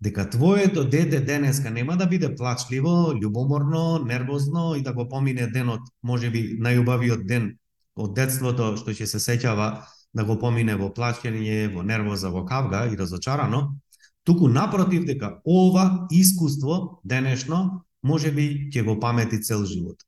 Дека 0.00 0.30
твоето 0.30 0.84
дете 0.84 1.20
денеска 1.20 1.70
нема 1.70 1.96
да 1.96 2.06
биде 2.06 2.34
плачливо, 2.36 3.14
љубоморно, 3.18 4.04
нервозно 4.06 4.74
и 4.78 4.82
да 4.82 4.92
го 4.92 5.08
помине 5.08 5.46
денот, 5.50 5.80
може 6.02 6.30
би 6.30 6.54
најубавиот 6.62 7.26
ден 7.26 7.56
од 7.98 8.14
детството 8.14 8.76
што 8.78 8.94
ќе 8.94 9.10
се 9.10 9.18
сеќава 9.18 9.68
да 10.14 10.24
го 10.24 10.38
помине 10.38 10.76
во 10.78 10.92
плачење, 10.94 11.66
во 11.74 11.82
нервоза, 11.82 12.30
во 12.30 12.44
кавга 12.46 12.86
и 12.86 12.96
разочарано, 12.96 13.74
туку 14.22 14.48
напротив 14.48 15.04
дека 15.04 15.40
ова 15.44 16.06
искуство 16.14 17.00
денешно 17.04 17.84
може 18.02 18.30
би 18.32 18.70
ќе 18.70 18.84
го 18.86 19.00
памети 19.00 19.42
цел 19.42 19.64
живот. 19.66 20.04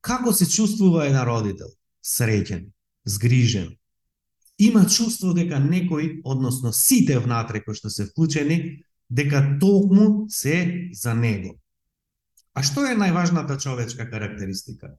Како 0.00 0.32
се 0.32 0.48
чувствува 0.50 1.06
еден 1.06 1.22
родител? 1.28 1.70
Среќен, 2.02 2.72
згрижен. 3.04 3.76
Има 4.60 4.84
чувство 4.84 5.32
дека 5.32 5.56
некој, 5.56 6.20
односно 6.24 6.72
сите 6.76 7.16
внатре 7.18 7.62
кои 7.64 7.74
што 7.74 7.88
се 7.88 8.04
вклучени, 8.10 8.84
дека 9.08 9.56
токму 9.60 10.28
се 10.28 10.90
за 10.92 11.14
него. 11.14 11.56
А 12.52 12.62
што 12.62 12.84
е 12.84 12.98
најважната 12.98 13.56
човечка 13.56 14.04
карактеристика? 14.10 14.92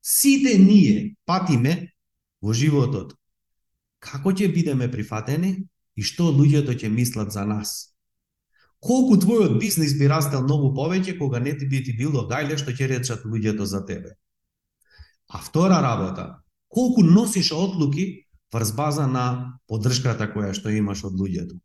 Сите 0.00 0.54
ние 0.58 1.16
патиме 1.26 1.90
во 2.40 2.54
животот. 2.54 3.16
Како 3.98 4.30
ќе 4.30 4.52
бидеме 4.54 4.86
прифатени 4.90 5.66
и 5.98 6.06
што 6.06 6.30
луѓето 6.30 6.76
ќе 6.78 6.92
мислат 6.92 7.34
за 7.34 7.42
нас. 7.48 7.90
Колку 8.78 9.18
твојот 9.18 9.58
бизнис 9.58 9.96
би 9.98 10.06
растел 10.06 10.44
многу 10.46 10.70
повеќе 10.76 11.18
кога 11.18 11.42
не 11.42 11.56
ти 11.58 11.66
би 11.66 11.82
ти 11.82 11.96
било 11.98 12.28
гајле 12.30 12.54
што 12.54 12.70
ќе 12.70 12.86
речат 12.86 13.26
луѓето 13.26 13.66
за 13.66 13.82
тебе. 13.86 14.14
А 15.26 15.42
втора 15.42 15.82
работа, 15.82 16.44
колку 16.68 17.02
носиш 17.02 17.50
одлуки 17.52 18.27
врз 18.52 18.72
база 18.72 19.06
на 19.06 19.58
поддршката 19.68 20.30
која 20.32 20.54
што 20.56 20.70
имаш 20.70 21.04
од 21.04 21.16
луѓето. 21.18 21.58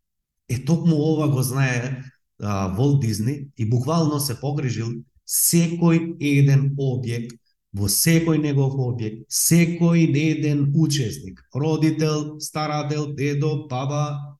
Е 0.48 0.60
токму 0.64 0.96
ова 0.96 1.28
го 1.28 1.42
знае 1.42 2.04
а, 2.40 2.68
Волт 2.76 3.00
Дизни 3.00 3.48
и 3.56 3.68
буквално 3.68 4.20
се 4.20 4.36
погрижил 4.40 4.92
секој 5.24 6.16
еден 6.20 6.74
објект 6.76 7.38
во 7.74 7.88
секој 7.90 8.38
негов 8.38 8.76
објект, 8.78 9.24
секој 9.28 10.06
еден 10.14 10.70
учесник, 10.78 11.40
родител, 11.54 12.38
старател, 12.40 13.08
дедо, 13.14 13.66
баба, 13.68 14.36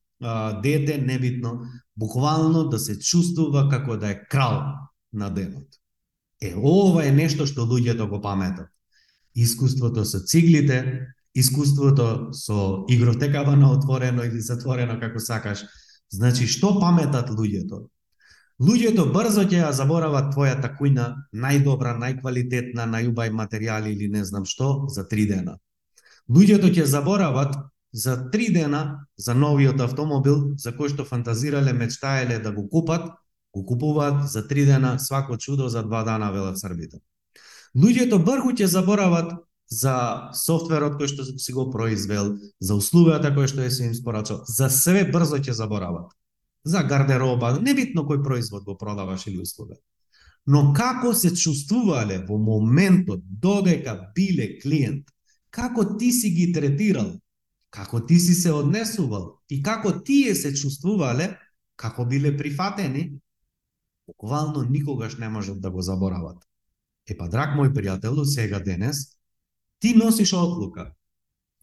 дете, 0.63 0.97
небитно, 0.97 1.65
буквално 1.95 2.69
да 2.69 2.79
се 2.79 2.99
чувствува 2.99 3.69
како 3.69 3.97
да 3.97 4.11
е 4.11 4.21
крал 4.29 4.61
на 5.13 5.29
денот. 5.29 5.67
Е, 6.41 6.53
ова 6.55 7.05
е 7.05 7.11
нешто 7.11 7.45
што 7.45 7.67
луѓето 7.67 8.07
го 8.09 8.21
паметат. 8.21 8.71
Искуството 9.35 10.05
со 10.05 10.23
циглите, 10.23 11.07
искуството 11.35 12.33
со 12.33 12.85
игротекава 12.89 13.55
на 13.55 13.71
отворено 13.71 14.23
или 14.23 14.41
затворено, 14.41 14.99
како 14.99 15.19
сакаш. 15.19 15.65
Значи, 16.09 16.47
што 16.47 16.79
паметат 16.79 17.29
луѓето? 17.29 17.87
Луѓето 18.61 19.09
брзо 19.11 19.43
ќе 19.43 19.65
ја 19.65 19.71
заборават 19.75 20.31
твојата 20.31 20.71
кујна, 20.77 21.09
најдобра, 21.35 21.97
најквалитетна, 21.99 22.85
најубај 22.87 23.33
материјали 23.35 23.91
или 23.91 24.07
не 24.07 24.23
знам 24.23 24.45
што, 24.47 24.87
за 24.87 25.03
три 25.03 25.25
дена. 25.27 25.57
Луѓето 26.31 26.71
ќе 26.71 26.85
заборават 26.87 27.57
за 27.91 28.15
три 28.31 28.47
дена 28.53 29.07
за 29.17 29.35
новиот 29.35 29.81
автомобил 29.81 30.55
за 30.57 30.71
кој 30.71 30.93
што 30.95 31.03
фантазирале, 31.03 31.73
мечтаеле 31.73 32.39
да 32.39 32.51
го 32.51 32.69
купат, 32.69 33.11
го 33.51 33.65
купуваат 33.65 34.23
за 34.31 34.47
три 34.47 34.65
дена, 34.65 34.99
свако 34.99 35.37
чудо 35.37 35.67
за 35.69 35.83
два 35.83 36.03
дана, 36.03 36.31
велат 36.31 36.59
србите. 36.59 37.03
Луѓето 37.75 38.23
брху 38.23 38.55
ќе 38.55 38.71
заборават 38.71 39.35
за 39.67 40.29
софтверот 40.33 40.99
кој 40.99 41.09
што 41.09 41.25
си 41.25 41.53
го 41.53 41.69
произвел, 41.71 42.37
за 42.59 42.75
услугата 42.75 43.33
кој 43.33 43.49
што 43.49 43.65
е 43.65 43.71
се 43.71 43.89
им 43.89 43.95
спорачал, 43.95 44.43
за 44.47 44.69
све 44.69 45.05
брзо 45.11 45.41
ќе 45.41 45.57
заборават 45.57 46.13
за 46.65 46.81
гардероба, 46.83 47.53
небитно 47.61 48.03
кој 48.09 48.23
производ 48.25 48.65
го 48.65 48.75
продаваш 48.77 49.27
или 49.29 49.39
услуга. 49.41 49.77
Но 50.45 50.73
како 50.73 51.13
се 51.13 51.31
чувствувале 51.33 52.19
во 52.25 52.37
моментот 52.41 53.21
додека 53.21 54.11
биле 54.15 54.57
клиент, 54.61 55.09
како 55.49 55.85
ти 55.97 56.11
си 56.11 56.33
ги 56.33 56.51
третирал, 56.53 57.13
како 57.69 58.01
ти 58.05 58.19
си 58.19 58.33
се 58.33 58.51
однесувал 58.53 59.37
и 59.49 59.61
како 59.63 59.93
тие 60.01 60.35
се 60.35 60.53
чувствувале, 60.53 61.35
како 61.75 62.05
биле 62.05 62.33
прифатени, 62.37 63.13
буквално 64.07 64.65
никогаш 64.69 65.17
не 65.17 65.29
можат 65.29 65.61
да 65.61 65.71
го 65.71 65.81
заборават. 65.81 66.37
Е 67.05 67.17
па, 67.17 67.29
драг 67.29 67.53
мој 67.57 67.69
пријател, 67.73 68.23
сега 68.25 68.59
денес, 68.59 69.14
ти 69.79 69.93
носиш 69.95 70.33
одлука. 70.33 70.91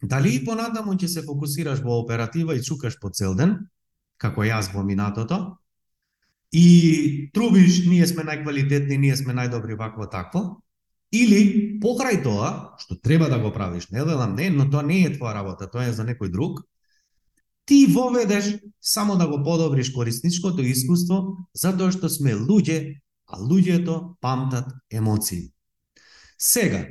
Дали 0.03 0.35
и 0.35 0.43
понатаму 0.45 0.97
ќе 0.99 1.07
се 1.07 1.23
фокусираш 1.23 1.79
во 1.83 1.99
оператива 2.01 2.55
и 2.55 2.63
чукаш 2.63 2.99
по 2.99 3.09
цел 3.09 3.35
ден, 3.39 3.55
како 4.19 4.43
јас 4.43 4.73
во 4.73 4.83
минатото, 4.83 5.57
и 6.53 7.31
трубиш, 7.33 7.85
ние 7.87 8.05
сме 8.07 8.25
најквалитетни, 8.27 8.97
ние 8.97 9.15
сме 9.17 9.33
најдобри 9.33 9.77
вакво 9.79 10.05
такво, 10.11 10.43
или 11.13 11.79
покрај 11.81 12.21
тоа, 12.25 12.75
што 12.81 12.97
треба 12.99 13.29
да 13.29 13.39
го 13.39 13.53
правиш, 13.53 13.89
не 13.89 14.03
делам 14.05 14.35
не, 14.35 14.49
но 14.49 14.69
тоа 14.69 14.83
не 14.83 15.03
е 15.05 15.13
твоја 15.15 15.33
работа, 15.39 15.69
тоа 15.69 15.87
е 15.87 15.93
за 15.93 16.05
некој 16.05 16.31
друг, 16.33 16.61
ти 17.65 17.85
воведеш 17.87 18.59
само 18.81 19.15
да 19.15 19.27
го 19.27 19.39
подобриш 19.43 19.89
корисничкото 19.93 20.61
искуство, 20.61 21.47
затоа 21.53 21.93
што 21.95 22.09
сме 22.09 22.35
луѓе, 22.35 22.99
а 23.29 23.39
луѓето 23.39 24.17
памтат 24.21 24.73
емоции. 24.91 25.53
Сега, 26.37 26.85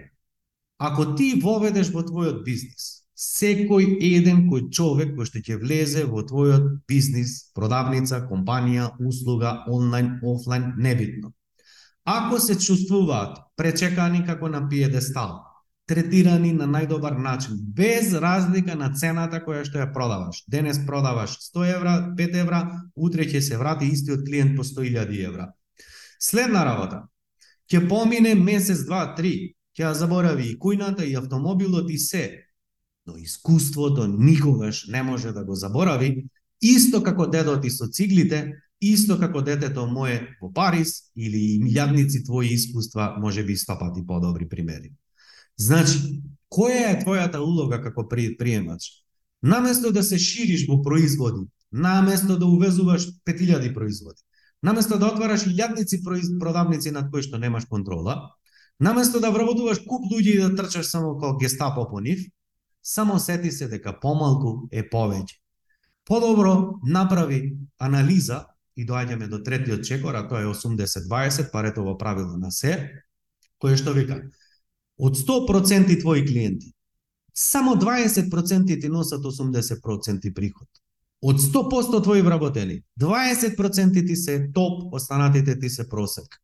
ако 0.83 1.14
ти 1.14 1.35
воведеш 1.38 1.92
во 1.95 2.03
твојот 2.03 2.40
бизнис, 2.42 3.05
секој 3.14 4.01
еден 4.03 4.49
кој 4.51 4.64
човек 4.75 5.12
кој 5.14 5.29
што 5.29 5.38
ќе 5.38 5.61
влезе 5.61 6.03
во 6.11 6.25
твојот 6.27 6.64
бизнис, 6.90 7.53
продавница, 7.55 8.25
компанија, 8.27 8.88
услуга, 8.99 9.61
онлайн, 9.71 10.16
офлайн, 10.27 10.73
небитно. 10.77 11.31
Ако 12.03 12.40
се 12.42 12.59
чувствуваат 12.59 13.38
пречекани 13.57 14.25
како 14.27 14.51
на 14.51 14.64
пиедестал, 14.68 15.38
третирани 15.87 16.51
на 16.57 16.66
најдобар 16.66 17.14
начин, 17.14 17.62
без 17.62 18.11
разлика 18.14 18.75
на 18.75 18.90
цената 18.90 19.38
која 19.47 19.62
што 19.68 19.79
ја 19.79 19.92
продаваш. 19.95 20.42
Денес 20.51 20.83
продаваш 20.87 21.38
100 21.47 21.71
евра, 21.77 21.95
5 22.18 22.38
евра, 22.42 22.62
утре 22.97 23.31
ќе 23.31 23.40
се 23.40 23.59
врати 23.59 23.87
истиот 23.87 24.27
клиент 24.27 24.57
по 24.57 24.66
100.000 24.66 25.27
евра. 25.29 25.53
Следна 26.18 26.66
работа. 26.66 27.05
Ќе 27.71 27.87
помине 27.88 28.35
месец, 28.35 28.83
два, 28.87 29.14
три, 29.14 29.55
ќе 29.77 29.87
ја 29.87 29.93
заборави 29.93 30.51
и 30.51 30.59
кујната, 30.59 31.05
и 31.05 31.17
автомобилот, 31.17 31.91
и 31.91 31.99
се 31.99 32.43
но 33.07 33.17
искуството 33.17 34.07
никогаш 34.07 34.87
не 34.87 35.03
може 35.03 35.33
да 35.33 35.45
го 35.45 35.55
заборави, 35.55 36.27
исто 36.63 37.03
како 37.03 37.27
дедот 37.27 37.65
и 37.65 37.71
со 37.71 37.89
циглите, 37.91 38.55
исто 38.81 39.19
како 39.19 39.43
детето 39.43 39.87
мое 39.87 40.37
во 40.41 40.53
Париз 40.55 41.11
или 41.17 41.59
милјадници 41.63 42.25
твои 42.27 42.55
искуства, 42.55 43.15
може 43.19 43.45
би 43.45 43.57
сто 43.57 43.79
пати 43.79 44.07
подобри 44.07 44.49
примери. 44.49 44.93
Значи, 45.59 46.23
која 46.51 46.93
е 46.93 47.01
твојата 47.03 47.43
улога 47.43 47.83
како 47.83 48.07
при, 48.09 48.37
приемач? 48.39 49.03
Наместо 49.43 49.91
да 49.93 50.03
се 50.03 50.19
шириш 50.19 50.69
во 50.69 50.83
производи, 50.83 51.49
наместо 51.73 52.39
да 52.39 52.47
увезуваш 52.47 53.09
5000 53.27 53.75
производи, 53.75 54.23
наместо 54.63 54.99
да 54.99 55.11
отвараш 55.11 55.49
илјадници 55.51 55.99
продавници 56.39 56.91
над 56.91 57.11
кои 57.11 57.23
што 57.23 57.39
немаш 57.39 57.67
контрола, 57.67 58.31
наместо 58.83 59.21
да 59.21 59.31
вработуваш 59.31 59.79
куп 59.87 60.09
луѓе 60.11 60.35
и 60.35 60.40
да 60.42 60.51
трчаш 60.59 60.90
само 60.90 61.14
како 61.18 61.38
гестапо 61.38 61.87
по 61.90 62.01
нив, 62.01 62.25
само 62.83 63.18
сети 63.18 63.53
се 63.53 63.68
дека 63.71 63.95
помалку 64.03 64.66
е 64.73 64.83
повеќе. 64.83 65.38
Подобро 66.05 66.81
направи 66.83 67.55
анализа 67.79 68.42
и 68.77 68.87
доаѓаме 68.87 69.29
до 69.31 69.38
третиот 69.38 69.85
чекор, 69.87 70.18
а 70.18 70.27
тоа 70.29 70.42
е 70.42 70.51
80-20, 70.51 71.51
паретово 71.53 71.97
правило 71.99 72.37
на 72.37 72.51
се, 72.51 72.90
кое 73.62 73.79
што 73.79 73.95
вика, 73.95 74.18
од 74.99 75.14
100% 75.14 76.01
твои 76.01 76.27
клиенти, 76.27 76.75
само 77.35 77.77
20% 77.79 78.81
ти 78.81 78.88
носат 78.88 79.23
80% 79.23 80.35
приход. 80.35 80.68
Од 81.23 81.38
100% 81.38 82.03
твои 82.03 82.23
вработени, 82.23 82.83
20% 82.99 84.07
ти 84.07 84.16
се 84.16 84.51
топ, 84.55 84.95
останатите 84.95 85.59
ти 85.59 85.71
се 85.71 85.88
просек. 85.88 86.42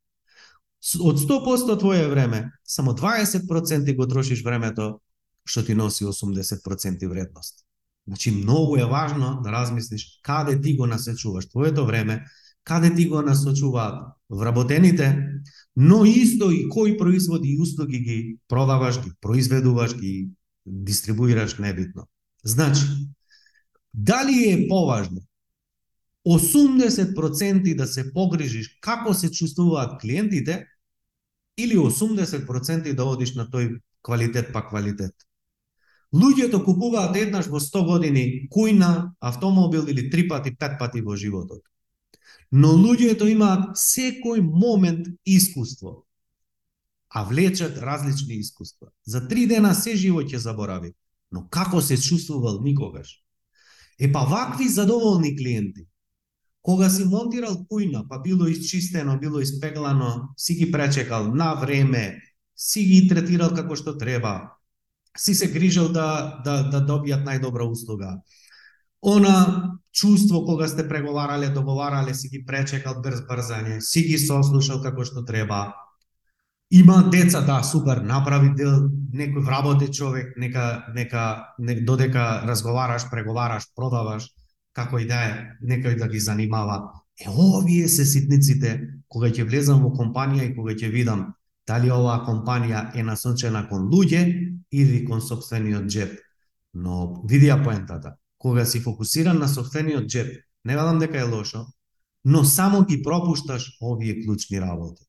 Од 1.00 1.18
100% 1.18 1.78
твое 1.78 2.08
време, 2.08 2.52
само 2.64 2.94
20% 2.94 3.96
го 3.96 4.06
трошиш 4.06 4.44
времето 4.44 5.00
што 5.48 5.64
ти 5.64 5.74
носи 5.74 6.04
80% 6.04 7.08
вредност. 7.08 7.64
Значи, 8.08 8.30
многу 8.30 8.76
е 8.76 8.84
важно 8.84 9.40
да 9.44 9.52
размислиш 9.52 10.20
каде 10.22 10.60
ти 10.60 10.76
го 10.76 10.86
насечуваш 10.86 11.48
твоето 11.48 11.86
време, 11.86 12.24
каде 12.64 12.94
ти 12.94 13.08
го 13.08 13.22
насочуваат 13.22 14.12
вработените, 14.30 15.28
но 15.76 16.04
исто 16.04 16.50
и 16.50 16.68
кои 16.68 16.98
производи 16.98 17.48
и 17.48 17.60
услуги 17.60 17.98
ги 17.98 18.38
продаваш, 18.48 19.00
ги 19.04 19.10
произведуваш, 19.20 19.96
ги 19.96 20.28
дистрибуираш 20.66 21.58
небитно. 21.58 22.08
Значи, 22.44 22.84
дали 23.94 24.50
е 24.50 24.68
поважно 24.68 25.20
80% 26.28 27.76
да 27.76 27.86
се 27.86 28.12
погрижиш 28.12 28.68
како 28.80 29.14
се 29.14 29.30
чувствуваат 29.30 30.00
клиентите 30.00 30.66
или 31.56 31.76
80% 31.76 32.92
да 32.94 33.04
одиш 33.04 33.34
на 33.34 33.48
тој 33.48 33.80
квалитет 34.04 34.52
па 34.52 34.62
квалитет. 34.68 35.14
Луѓето 36.12 36.62
купуваат 36.64 37.16
еднаш 37.16 37.48
во 37.52 37.60
100 37.60 37.84
години 37.84 38.48
кујна, 38.52 39.12
автомобил 39.20 39.88
или 39.88 40.10
три 40.10 40.28
пати, 40.28 40.54
пет 40.56 40.78
пати 40.78 41.00
во 41.00 41.16
животот. 41.16 41.60
Но 42.52 42.72
луѓето 42.72 43.28
имаат 43.28 43.76
секој 43.76 44.40
момент 44.40 45.08
искуство, 45.24 46.06
а 47.08 47.24
влечат 47.24 47.76
различни 47.76 48.40
искуства. 48.40 48.88
За 49.04 49.28
три 49.28 49.46
дена 49.46 49.74
се 49.74 49.96
живо 49.96 50.22
ќе 50.22 50.36
заборави, 50.36 50.92
но 51.32 51.48
како 51.48 51.80
се 51.80 51.96
чувствувал 51.96 52.62
никогаш. 52.62 53.20
Е 54.00 54.12
па 54.12 54.24
вакви 54.24 54.68
задоволни 54.68 55.36
клиенти, 55.36 55.88
кога 56.62 56.90
си 56.90 57.04
монтирал 57.04 57.64
кујна, 57.70 58.04
па 58.08 58.20
било 58.20 58.48
исчистено, 58.48 59.18
било 59.18 59.40
испеглано, 59.40 60.34
си 60.36 60.54
ги 60.54 60.70
пречекал 60.72 61.34
на 61.34 61.54
време, 61.54 62.20
си 62.56 62.84
ги 62.84 63.08
третирал 63.08 63.54
како 63.54 63.76
што 63.76 63.96
треба, 63.98 64.58
си 65.18 65.34
се 65.34 65.50
грижал 65.52 65.88
да, 65.88 66.40
да, 66.44 66.62
да 66.70 66.82
добијат 66.84 67.24
најдобра 67.26 67.66
услуга. 67.66 68.18
Она 69.00 69.78
чувство 69.92 70.44
кога 70.44 70.68
сте 70.68 70.88
преговарале, 70.88 71.48
договарале, 71.48 72.14
си 72.14 72.28
ги 72.28 72.44
пречекал 72.46 73.00
брз 73.02 73.22
брзање, 73.28 73.78
си 73.80 74.02
ги 74.02 74.18
сослушал 74.18 74.82
како 74.82 75.04
што 75.06 75.24
треба. 75.24 75.74
Има 76.70 77.08
деца, 77.10 77.40
да, 77.40 77.62
супер, 77.62 78.02
направи 78.04 78.50
дел, 78.58 78.90
некој 79.14 79.44
вработе 79.46 79.88
човек, 79.88 80.34
нека, 80.36 80.84
нека, 80.94 81.54
нека 81.58 81.84
додека 81.86 82.24
разговараш, 82.44 83.08
преговараш, 83.10 83.70
продаваш, 83.74 84.28
како 84.72 84.98
и 84.98 85.06
да 85.06 85.22
е, 85.24 85.32
некој 85.62 85.98
да 85.98 86.08
ги 86.08 86.20
занимава. 86.20 87.02
Е, 87.20 87.28
овие 87.28 87.88
се 87.88 88.04
ситниците, 88.06 88.78
кога 89.08 89.30
ќе 89.30 89.46
влезам 89.48 89.82
во 89.82 89.90
компанија 89.96 90.48
и 90.48 90.54
кога 90.56 90.76
ќе 90.76 90.90
видам 90.92 91.32
дали 91.68 91.90
оваа 91.92 92.24
компанија 92.26 92.88
е 92.96 93.04
насочена 93.04 93.66
кон 93.68 93.88
луѓе 93.92 94.22
или 94.72 95.04
кон 95.04 95.20
собствениот 95.20 95.88
джеб. 95.88 96.14
Но 96.74 97.24
видија 97.28 97.62
поентата. 97.64 98.16
Кога 98.38 98.64
си 98.64 98.80
фокусиран 98.80 99.38
на 99.38 99.48
собствениот 99.48 100.06
джеб, 100.06 100.32
не 100.64 100.76
велам 100.76 100.98
дека 100.98 101.18
е 101.18 101.28
лошо, 101.28 101.66
но 102.24 102.44
само 102.44 102.84
ги 102.84 103.02
пропушташ 103.02 103.78
овие 103.82 104.24
клучни 104.24 104.60
работи. 104.60 105.04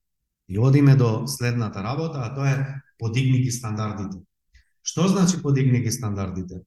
И 0.49 0.59
одиме 0.59 0.95
до 0.95 1.27
следната 1.27 1.83
работа, 1.83 2.19
а 2.23 2.35
тоа 2.35 2.49
е 2.49 2.65
подигни 2.97 3.39
ги 3.39 3.51
стандардите. 3.51 4.17
Што 4.83 5.07
значи 5.07 5.41
подигни 5.41 5.81
ги 5.81 5.91
стандардите? 5.91 6.63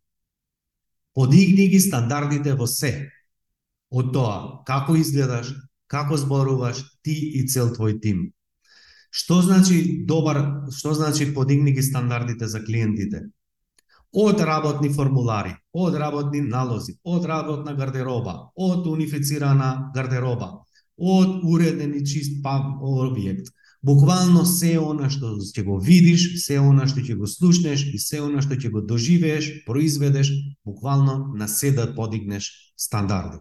Подигни 1.15 1.69
ги 1.69 1.81
стандардите 1.81 2.55
во 2.57 2.67
се. 2.67 3.11
Од 3.93 4.13
тоа, 4.15 4.37
како 4.65 4.97
изгледаш, 4.97 5.53
како 5.93 6.17
зборуваш 6.17 6.81
ти 7.05 7.17
и 7.39 7.45
цел 7.49 7.75
твој 7.77 7.99
тим. 8.01 8.31
Што 9.13 9.43
значи 9.45 10.07
добар, 10.09 10.41
што 10.73 10.95
значи 10.97 11.29
подигни 11.35 11.75
ги 11.77 11.85
стандардите 11.85 12.49
за 12.49 12.63
клиентите? 12.65 13.27
Од 14.13 14.41
работни 14.41 14.89
формулари, 14.93 15.53
од 15.73 15.95
работни 16.01 16.41
налози, 16.41 16.97
од 17.05 17.25
работна 17.29 17.75
гардероба, 17.77 18.35
од 18.57 18.87
унифицирана 18.89 19.93
гардероба, 19.95 20.49
од 20.97 21.45
уреден 21.45 21.93
и 21.97 22.05
чист 22.09 22.41
паб 22.45 22.81
објект. 22.81 23.53
Буквално 23.83 24.45
се 24.47 24.77
она 24.79 25.09
што 25.11 25.35
ќе 25.43 25.65
го 25.67 25.77
видиш, 25.83 26.45
се 26.45 26.61
она 26.63 26.85
што 26.87 27.03
ќе 27.03 27.17
го 27.19 27.27
слушнеш 27.27 27.83
и 27.91 27.99
се 27.99 28.21
она 28.23 28.43
што 28.43 28.55
ќе 28.55 28.71
го 28.71 28.81
доживееш, 28.81 29.65
произведеш, 29.67 30.31
буквално 30.65 31.35
на 31.35 31.49
се 31.49 31.73
да 31.75 31.89
подигнеш 31.95 32.47
стандарди. 32.79 33.41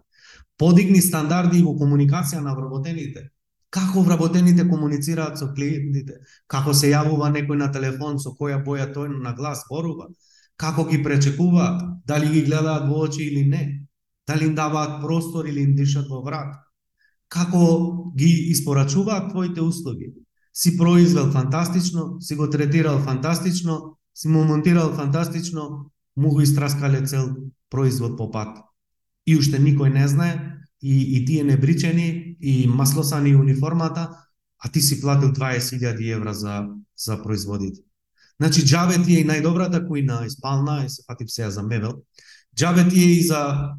Подигни 0.58 1.02
стандарди 1.02 1.62
во 1.62 1.76
комуникација 1.78 2.42
на 2.42 2.56
вработените. 2.58 3.30
Како 3.70 4.02
вработените 4.02 4.66
комуницираат 4.68 5.38
со 5.38 5.52
клиентите, 5.54 6.18
како 6.48 6.74
се 6.74 6.90
јавува 6.90 7.30
некој 7.38 7.62
на 7.62 7.70
телефон, 7.72 8.18
со 8.20 8.34
која 8.34 8.58
боја 8.66 8.90
тој 8.96 9.14
на 9.22 9.36
глас 9.38 9.62
порува, 9.70 10.10
како 10.58 10.88
ги 10.90 11.04
пречекуваат, 11.04 11.86
дали 12.08 12.34
ги 12.34 12.42
гледаат 12.50 12.90
во 12.90 13.06
очи 13.06 13.24
или 13.30 13.46
не, 13.46 13.86
дали 14.28 14.50
им 14.50 14.56
даваат 14.56 15.00
простор 15.06 15.46
или 15.46 15.62
им 15.62 15.76
дишат 15.76 16.10
во 16.10 16.24
врат, 16.26 16.58
како 17.30 18.12
ги 18.18 18.32
испорачуваат 18.52 19.32
твоите 19.32 19.62
услуги. 19.62 20.12
Си 20.54 20.78
произвел 20.78 21.32
фантастично, 21.32 22.18
си 22.20 22.36
го 22.36 22.50
третирал 22.50 23.00
фантастично, 23.00 23.98
си 24.16 24.28
му 24.28 24.44
монтирал 24.44 24.94
фантастично, 24.94 25.92
му 26.18 26.30
го 26.30 26.42
истраскале 26.42 27.02
цел 27.02 27.36
производ 27.70 28.18
по 28.18 28.32
пат. 28.32 28.58
И 29.28 29.38
уште 29.38 29.60
никој 29.62 29.94
не 29.94 30.08
знае, 30.08 30.58
и, 30.82 31.18
и 31.18 31.26
тие 31.26 31.44
небричени 31.44 32.36
и 32.42 32.68
маслосани 32.68 33.36
униформата, 33.36 34.10
а 34.60 34.70
ти 34.70 34.82
си 34.82 35.02
платил 35.02 35.30
20.000 35.30 36.16
евра 36.16 36.34
за, 36.34 36.68
за 36.98 37.24
производите. 37.24 37.82
Значи, 38.42 38.66
джабе 38.66 39.04
ти 39.04 39.16
е 39.16 39.22
и 39.22 39.26
најдобрата 39.26 39.84
кујна 39.86 40.26
испална, 40.26 40.82
и 40.86 40.90
се 40.90 41.04
фатив 41.06 41.30
сега 41.32 41.52
за 41.52 41.64
мебел, 41.64 42.02
джабе 42.58 42.88
ти 42.90 43.00
е 43.00 43.12
и 43.18 43.24
за 43.24 43.70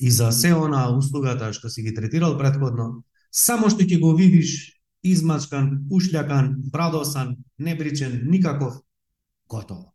и 0.00 0.10
за 0.10 0.32
се 0.32 0.54
она 0.54 0.90
услугата 0.96 1.52
што 1.52 1.70
си 1.72 1.82
ги 1.82 1.94
третирал 1.94 2.36
предходно, 2.38 3.02
само 3.32 3.70
што 3.72 3.82
ќе 3.82 3.98
го 4.00 4.12
видиш 4.14 4.75
измачкан, 5.12 5.86
ушљакан, 5.90 6.54
брадосан, 6.72 7.36
небричен, 7.58 8.22
никаков, 8.30 8.80
готово. 9.48 9.92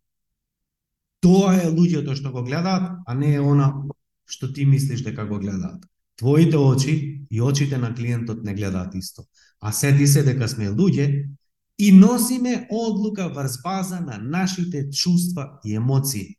Тоа 1.22 1.54
е 1.54 1.70
луѓето 1.70 2.16
што 2.18 2.32
го 2.34 2.42
гледаат, 2.42 2.98
а 3.06 3.14
не 3.14 3.34
е 3.34 3.40
она 3.40 3.70
што 4.26 4.48
ти 4.52 4.64
мислиш 4.66 5.02
дека 5.04 5.26
го 5.26 5.38
гледаат. 5.38 5.84
Твоите 6.16 6.56
очи 6.56 7.26
и 7.30 7.40
очите 7.42 7.78
на 7.78 7.94
клиентот 7.94 8.44
не 8.44 8.54
гледаат 8.54 8.94
исто. 8.94 9.22
А 9.60 9.72
сети 9.72 10.06
се 10.06 10.22
дека 10.22 10.48
сме 10.48 10.70
луѓе 10.70 11.28
и 11.78 11.92
носиме 11.92 12.66
одлука 12.70 13.28
врз 13.28 13.62
база 13.62 14.00
на 14.00 14.18
нашите 14.18 14.90
чувства 14.90 15.58
и 15.64 15.74
емоции. 15.74 16.36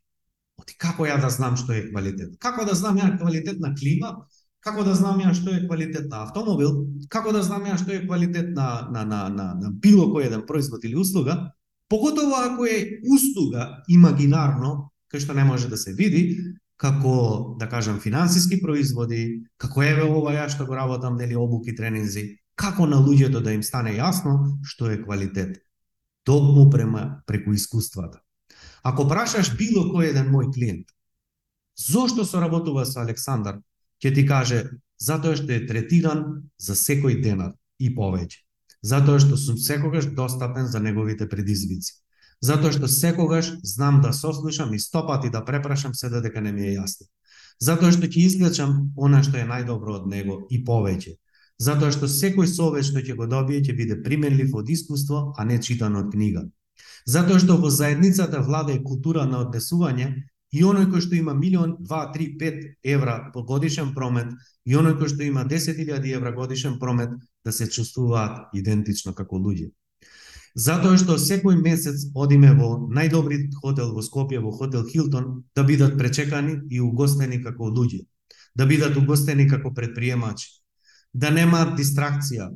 Оти 0.60 0.76
како 0.78 1.06
ја 1.06 1.20
да 1.20 1.30
знам 1.30 1.56
што 1.56 1.72
е 1.72 1.88
квалитет? 1.90 2.36
Како 2.38 2.64
да 2.64 2.74
знам 2.74 2.98
ја 2.98 3.16
квалитет 3.18 3.60
на 3.60 3.74
клима? 3.74 4.26
Како 4.64 4.84
да 4.84 4.94
знам 4.96 5.20
ја 5.20 5.34
што 5.36 5.52
е 5.52 5.66
квалитет 5.66 6.08
на 6.08 6.22
автомобил? 6.24 6.86
Како 7.12 7.34
да 7.36 7.42
знам 7.44 7.66
ја 7.68 7.76
што 7.76 7.92
е 7.92 8.04
квалитет 8.06 8.54
на, 8.56 8.88
на, 8.92 9.04
на, 9.04 9.28
на, 9.28 9.48
на 9.60 9.70
било 9.70 10.08
кој 10.14 10.30
еден 10.30 10.46
производ 10.48 10.84
или 10.88 10.96
услуга? 10.96 11.52
Поготово 11.92 12.38
ако 12.40 12.64
е 12.64 13.00
услуга 13.04 13.84
имагинарно, 13.88 14.88
кај 15.12 15.20
што 15.20 15.36
не 15.36 15.44
може 15.44 15.68
да 15.68 15.76
се 15.76 15.92
види, 15.92 16.40
како, 16.80 17.56
да 17.60 17.68
кажам, 17.68 18.00
финансиски 18.00 18.56
производи, 18.62 19.44
како 19.60 19.84
еве 19.84 20.08
ова 20.08 20.32
ја 20.32 20.48
што 20.48 20.64
го 20.64 20.80
работам, 20.80 21.20
нели, 21.20 21.36
обуки, 21.36 21.76
тренинзи, 21.76 22.24
како 22.56 22.88
на 22.88 22.96
луѓето 23.04 23.44
да 23.44 23.52
им 23.52 23.62
стане 23.62 23.94
јасно 23.98 24.64
што 24.64 24.88
е 24.88 25.02
квалитет. 25.02 25.60
Токму 26.24 26.70
према 26.70 27.20
преку 27.26 27.52
искуствата. 27.52 28.24
Ако 28.82 29.04
прашаш 29.08 29.52
било 29.60 29.84
кој 29.92 30.14
еден 30.14 30.32
мој 30.32 30.48
клиент, 30.56 30.88
зошто 31.76 32.24
соработува 32.24 32.88
со 32.88 33.04
Александар, 33.04 33.60
ќе 34.04 34.14
ти 34.14 34.26
каже 34.28 34.58
затоа 35.00 35.36
што 35.40 35.56
е 35.56 35.64
третиран 35.66 36.44
за 36.60 36.76
секој 36.76 37.22
денар 37.24 37.56
и 37.80 37.88
повеќе. 37.96 38.44
Затоа 38.84 39.18
што 39.24 39.40
сум 39.40 39.56
секогаш 39.56 40.12
достапен 40.12 40.68
за 40.68 40.80
неговите 40.84 41.28
предизвици. 41.28 41.96
Затоа 42.44 42.72
што 42.76 42.88
секогаш 42.88 43.54
знам 43.64 44.02
да 44.04 44.12
сослушам 44.12 44.74
и 44.74 44.78
стопати 44.78 45.30
да 45.30 45.44
препрашам 45.44 45.94
се 45.94 46.10
додека 46.12 46.40
не 46.40 46.52
ми 46.52 46.68
е 46.68 46.76
јасно. 46.76 47.08
Затоа 47.58 47.92
што 47.96 48.06
ќе 48.06 48.28
излечам 48.28 48.92
она 48.96 49.22
што 49.24 49.40
е 49.40 49.48
најдобро 49.48 50.00
од 50.02 50.06
него 50.12 50.44
и 50.50 50.60
повеќе 50.60 51.16
затоа 51.58 51.92
што 51.94 52.08
секој 52.10 52.48
совет 52.50 52.86
што 52.88 53.00
ќе 53.00 53.16
го 53.16 53.26
добие 53.30 53.62
ќе 53.62 53.74
биде 53.76 53.96
применлив 54.02 54.54
од 54.54 54.70
искуство, 54.70 55.32
а 55.38 55.44
не 55.44 55.60
читан 55.62 55.96
од 55.96 56.10
книга. 56.12 56.44
Затоа 57.06 57.38
што 57.38 57.56
во 57.60 57.70
заедницата 57.70 58.40
влада 58.42 58.72
и 58.72 58.82
култура 58.82 59.24
на 59.24 59.44
однесување 59.44 60.24
и 60.54 60.62
оној 60.62 60.86
кој 60.90 61.02
што 61.02 61.16
има 61.18 61.34
милион, 61.34 61.76
2, 61.82 62.00
3, 62.14 62.26
5 62.40 62.66
евра 62.94 63.16
по 63.34 63.42
годишен 63.42 63.94
промет 63.94 64.30
и 64.64 64.76
оној 64.78 64.94
кој 65.00 65.10
што 65.14 65.26
има 65.26 65.42
10.000 65.44 66.14
евра 66.14 66.32
годишен 66.32 66.78
промет 66.78 67.10
да 67.44 67.52
се 67.52 67.66
чувствуваат 67.66 68.54
идентично 68.54 69.14
како 69.14 69.36
луѓе. 69.36 69.72
Затоа 70.54 70.94
што 71.00 71.16
секој 71.18 71.58
месец 71.58 72.06
одиме 72.14 72.52
во 72.54 72.76
најдобри 72.86 73.50
хотел 73.58 73.90
во 73.94 74.02
Скопје, 74.06 74.38
во 74.38 74.52
хотел 74.54 74.86
Хилтон, 74.86 75.42
да 75.56 75.64
бидат 75.66 75.98
пречекани 75.98 76.60
и 76.70 76.80
угостени 76.80 77.42
како 77.42 77.66
луѓе, 77.74 78.04
да 78.54 78.66
бидат 78.66 78.96
угостени 78.96 79.48
како 79.50 79.74
предприемачи, 79.74 80.60
да 81.12 81.30
нема 81.34 81.64
дистракција. 81.74 82.52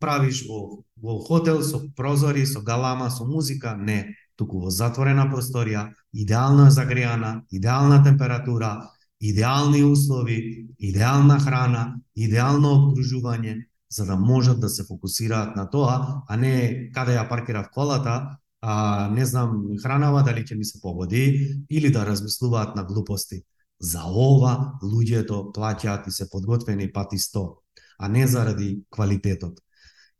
Правиш 0.00 0.42
во, 0.48 0.82
во 0.96 1.18
хотел 1.22 1.62
со 1.62 1.78
прозори, 1.94 2.46
со 2.46 2.62
галама, 2.66 3.10
со 3.10 3.24
музика, 3.24 3.76
не, 3.76 4.16
туку 4.34 4.64
во 4.64 4.70
затворена 4.74 5.28
просторија, 5.30 5.90
идеално 6.14 6.70
загреана, 6.70 7.42
идеална 7.52 8.02
температура, 8.02 8.90
идеални 9.20 9.84
услови, 9.84 10.66
идеална 10.78 11.40
храна, 11.40 11.96
идеално 12.16 12.68
обкружување, 12.68 13.66
за 13.90 14.06
да 14.06 14.16
можат 14.16 14.60
да 14.60 14.68
се 14.68 14.84
фокусираат 14.84 15.56
на 15.56 15.70
тоа, 15.70 16.22
а 16.28 16.36
не 16.36 16.90
каде 16.94 17.16
ја 17.18 17.28
паркирав 17.28 17.70
колата, 17.74 18.38
а 18.62 19.08
не 19.10 19.26
знам 19.26 19.64
хранава 19.82 20.22
дали 20.22 20.44
ќе 20.44 20.56
ми 20.56 20.64
се 20.64 20.80
погоди 20.80 21.56
или 21.70 21.90
да 21.90 22.06
размислуваат 22.06 22.76
на 22.76 22.84
глупости. 22.84 23.42
За 23.80 24.04
ова 24.04 24.78
луѓето 24.82 25.50
плаќаат 25.56 26.08
и 26.08 26.10
се 26.12 26.30
подготвени 26.30 26.92
пати 26.92 27.16
100 27.18 27.60
а 28.00 28.08
не 28.08 28.26
заради 28.26 28.82
квалитетот. 28.90 29.60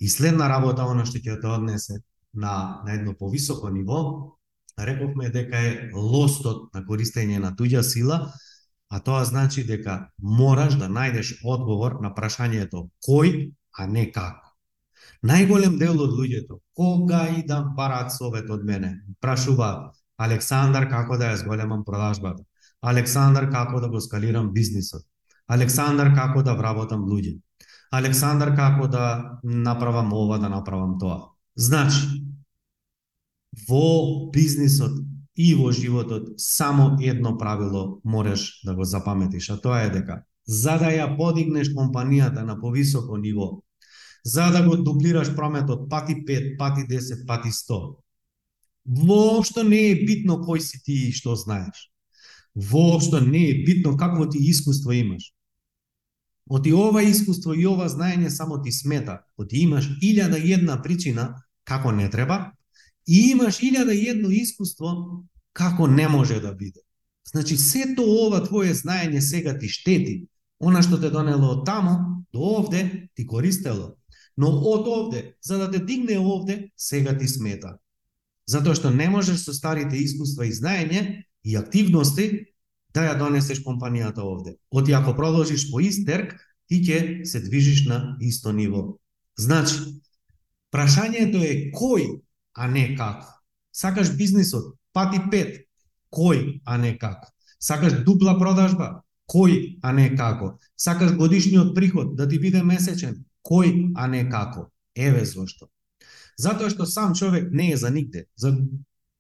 И 0.01 0.09
следна 0.09 0.49
работа, 0.49 0.85
она 0.85 1.07
што 1.09 1.19
ќе 1.19 1.41
те 1.41 1.49
однесе 1.49 2.01
на, 2.35 2.81
на 2.85 2.93
едно 2.93 3.15
повисоко 3.17 3.71
ниво, 3.73 4.37
рековме 4.87 5.31
дека 5.31 5.59
е 5.59 5.91
лостот 5.95 6.75
на 6.75 6.85
користење 6.87 7.39
на 7.39 7.53
туѓа 7.57 7.83
сила, 7.83 8.33
а 8.91 9.01
тоа 9.01 9.25
значи 9.25 9.65
дека 9.65 10.11
мораш 10.19 10.77
да 10.81 10.89
најдеш 10.91 11.41
одговор 11.45 12.01
на 12.03 12.11
прашањето 12.15 12.89
кој, 13.07 13.53
а 13.79 13.87
не 13.87 14.11
како. 14.13 14.51
Најголем 15.23 15.77
дел 15.79 16.01
од 16.01 16.15
луѓето, 16.17 16.59
кога 16.77 17.27
и 17.29 17.43
да 17.47 17.61
бараат 17.77 18.13
совет 18.13 18.51
од 18.51 18.65
мене, 18.65 18.95
прашуваат 19.21 19.93
Александар 20.21 20.89
како 20.89 21.17
да 21.17 21.31
ја 21.31 21.43
зголемам 21.45 21.85
продажбата, 21.85 22.43
Александар 22.81 23.51
како 23.53 23.81
да 23.81 23.89
го 23.89 24.01
скалирам 24.01 24.53
бизнисот, 24.53 25.05
Александар 25.47 26.15
како 26.15 26.43
да 26.43 26.55
вработам 26.55 27.05
луѓе. 27.09 27.39
Александар 27.91 28.55
како 28.57 28.87
да 28.89 29.39
направам 29.43 30.13
ова, 30.13 30.39
да 30.39 30.49
направам 30.49 30.99
тоа. 30.99 31.33
Значи, 31.57 32.30
во 33.69 34.31
бизнисот 34.33 34.93
и 35.37 35.55
во 35.55 35.73
животот 35.73 36.35
само 36.39 36.97
едно 37.01 37.37
правило 37.39 38.01
мореш 38.05 38.61
да 38.65 38.75
го 38.75 38.85
запаметиш, 38.85 39.51
а 39.51 39.61
тоа 39.61 39.83
е 39.87 39.91
дека 39.91 40.23
за 40.47 40.79
да 40.79 40.91
ја 40.91 41.17
подигнеш 41.17 41.71
компанијата 41.75 42.45
на 42.45 42.61
повисоко 42.61 43.17
ниво, 43.17 43.63
за 44.25 44.51
да 44.51 44.63
го 44.67 44.77
дуплираш 44.77 45.35
прометот 45.37 45.89
пати 45.91 46.15
5, 46.15 46.57
пати 46.59 46.81
10, 46.81 47.27
пати 47.27 47.49
100, 47.49 47.97
воопшто 48.87 49.63
не 49.65 49.91
е 49.91 50.05
битно 50.05 50.41
кој 50.45 50.59
си 50.59 50.83
ти 50.85 50.93
и 51.09 51.13
што 51.13 51.37
знаеш. 51.37 51.91
Воопшто 52.55 53.21
не 53.21 53.51
е 53.51 53.63
битно 53.65 53.97
какво 53.97 54.29
ти 54.29 54.39
искуство 54.39 54.93
имаш. 54.93 55.33
Оти 56.51 56.73
ова 56.73 57.03
искуство 57.03 57.55
и 57.55 57.67
ова 57.67 57.89
знаење 57.89 58.29
само 58.29 58.63
ти 58.63 58.73
смета. 58.73 59.21
Оти 59.39 59.63
имаш 59.63 59.87
илјада 60.03 60.41
една 60.43 60.83
причина 60.83 61.37
како 61.65 61.93
не 61.93 62.11
треба 62.11 62.53
и 63.11 63.31
имаш 63.35 63.59
илјада 63.59 63.91
и 63.91 64.07
едно 64.13 64.31
искуство 64.31 65.25
како 65.53 65.89
не 65.91 66.07
може 66.09 66.39
да 66.41 66.55
биде. 66.55 66.81
Значи, 67.27 67.57
сето 67.57 68.05
ова 68.07 68.39
твое 68.45 68.75
знаење 68.75 69.21
сега 69.21 69.57
ти 69.59 69.69
штети. 69.69 70.15
Она 70.61 70.83
што 70.83 71.01
те 71.01 71.11
донело 71.11 71.57
од 71.57 71.65
тамо 71.67 72.23
до 72.33 72.39
овде 72.61 73.09
ти 73.15 73.27
користело. 73.27 73.97
Но 74.37 74.51
од 74.51 74.87
овде, 74.87 75.35
за 75.43 75.59
да 75.59 75.71
те 75.71 75.79
дигне 75.79 76.19
овде, 76.19 76.71
сега 76.77 77.17
ти 77.19 77.29
смета. 77.29 77.79
Затоа 78.47 78.75
што 78.79 78.91
не 78.95 79.09
можеш 79.11 79.43
со 79.43 79.55
старите 79.55 79.99
искуства 79.99 80.47
и 80.47 80.55
знаење 80.55 81.25
и 81.45 81.57
активности 81.57 82.47
да 82.95 83.07
ја 83.09 83.19
донесеш 83.19 83.63
компанијата 83.67 84.23
овде. 84.23 84.57
Оти 84.71 84.93
ако 84.93 85.17
продолжиш 85.17 85.71
по 85.71 85.81
ист 85.81 86.07
терк, 86.07 86.35
ти 86.71 86.83
ќе 86.83 87.25
се 87.27 87.41
движиш 87.43 87.87
на 87.87 88.17
исто 88.21 88.53
ниво. 88.53 88.99
Значи, 89.39 89.99
прашањето 90.71 91.43
е 91.43 91.71
кој, 91.75 92.21
а 92.55 92.69
не 92.69 92.97
како. 92.97 93.27
Сакаш 93.73 94.15
бизнисот, 94.17 94.75
пати 94.93 95.21
пет, 95.31 95.67
кој, 96.11 96.61
а 96.67 96.79
не 96.79 96.97
како. 96.99 97.31
Сакаш 97.61 98.01
дупла 98.05 98.37
продажба, 98.39 99.03
кој, 99.31 99.79
а 99.83 99.93
не 99.93 100.11
како. 100.17 100.57
Сакаш 100.77 101.15
годишниот 101.17 101.75
приход 101.75 102.17
да 102.17 102.29
ти 102.29 102.39
биде 102.39 102.63
месечен, 102.63 103.25
кој, 103.47 103.93
а 103.97 104.09
не 104.09 104.25
како. 104.31 104.71
Еве 104.97 105.25
зошто. 105.25 105.71
Затоа 106.41 106.71
што 106.71 106.87
сам 106.87 107.15
човек 107.15 107.51
не 107.53 107.71
е 107.73 107.77
за 107.77 107.91
нигде. 107.91 108.27
За 108.37 108.53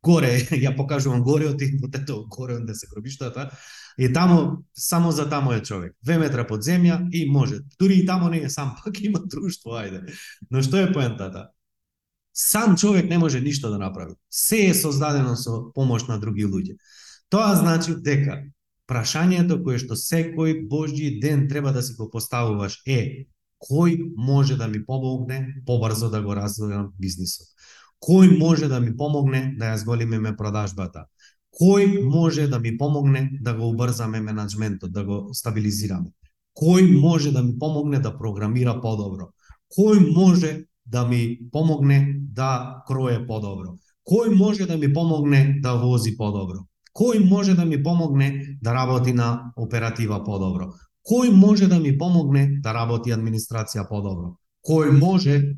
горе, 0.03 0.33
ја 0.64 0.75
покажувам 0.77 1.23
горе 1.23 1.51
од 1.53 1.62
вот 1.83 1.95
ето 1.95 2.25
горе 2.29 2.57
онде 2.57 2.75
се 2.75 2.88
гробиштата, 2.90 3.51
и 3.99 4.13
тамо, 4.13 4.65
само 4.75 5.13
за 5.13 5.29
тамо 5.29 5.52
е 5.52 5.63
човек. 5.63 5.92
Две 6.02 6.19
метра 6.19 6.46
под 6.46 6.65
земја 6.65 7.09
и 7.13 7.31
може. 7.31 7.61
Дури 7.79 8.00
и 8.00 8.07
тамо 8.07 8.31
не 8.31 8.38
е 8.38 8.50
сам, 8.50 8.77
пак 8.85 9.00
има 9.00 9.21
друштво, 9.21 9.77
ајде. 9.77 10.09
Но 10.50 10.63
што 10.63 10.81
е 10.81 10.92
поентата? 10.92 11.50
Сам 12.41 12.77
човек 12.77 13.11
не 13.11 13.19
може 13.19 13.41
ништо 13.41 13.71
да 13.71 13.79
направи. 13.79 14.15
Се 14.31 14.67
е 14.67 14.75
создадено 14.75 15.37
со 15.37 15.73
помош 15.75 16.07
на 16.09 16.17
други 16.21 16.47
луѓе. 16.49 16.79
Тоа 17.29 17.53
значи 17.55 17.95
дека 18.01 18.38
прашањето 18.88 19.61
кое 19.65 19.77
што 19.83 19.99
секој 19.99 20.65
Божји 20.71 21.21
ден 21.21 21.49
треба 21.51 21.73
да 21.77 21.83
си 21.83 21.95
го 21.99 22.09
поставуваш 22.11 22.81
е 22.87 23.27
кој 23.61 23.99
може 24.17 24.57
да 24.57 24.69
ми 24.69 24.81
помогне 24.87 25.61
побрзо 25.67 26.09
да 26.09 26.23
го 26.23 26.35
развивам 26.35 26.88
бизнисот 26.99 27.53
Кој 28.01 28.38
може 28.38 28.69
да 28.73 28.81
ми 28.81 28.97
помогне 28.97 29.55
да 29.61 29.75
ја 29.75 29.77
зголемиме 29.85 30.33
продажбата? 30.37 31.05
Кој 31.53 32.01
може 32.09 32.47
да 32.49 32.59
ми 32.59 32.73
помогне 32.79 33.29
да 33.45 33.53
го 33.55 33.69
убрзаме 33.69 34.21
менеджментот, 34.21 34.93
да 34.93 35.05
го 35.05 35.19
стабилизираме? 35.35 36.09
Кој 36.57 36.88
може 37.01 37.33
да 37.37 37.43
ми 37.43 37.59
помогне 37.59 38.01
да 38.01 38.17
програмира 38.17 38.81
подобро? 38.81 39.29
Кој 39.77 40.01
може 40.17 40.65
да 40.91 41.07
ми 41.07 41.38
помогне 41.53 42.21
да 42.33 42.83
крое 42.87 43.27
подобро? 43.27 43.77
Кој 44.11 44.35
може 44.35 44.67
да 44.67 44.77
ми 44.77 44.93
помогне 44.93 45.61
да 45.63 45.75
вози 45.79 46.17
подобро? 46.17 46.67
Кој 46.95 47.23
може 47.29 47.55
да 47.55 47.65
ми 47.65 47.83
помогне 47.83 48.59
да 48.63 48.75
работи 48.75 49.13
на 49.13 49.53
оператива 49.57 50.25
подобро? 50.25 50.73
Кој 51.07 51.31
може 51.31 51.69
да 51.69 51.79
ми 51.81 51.97
помогне 51.99 52.59
да 52.63 52.75
работи 52.75 53.13
администрација 53.15 53.87
подобро? 53.88 54.35
Кој 54.67 54.91
може 54.99 55.55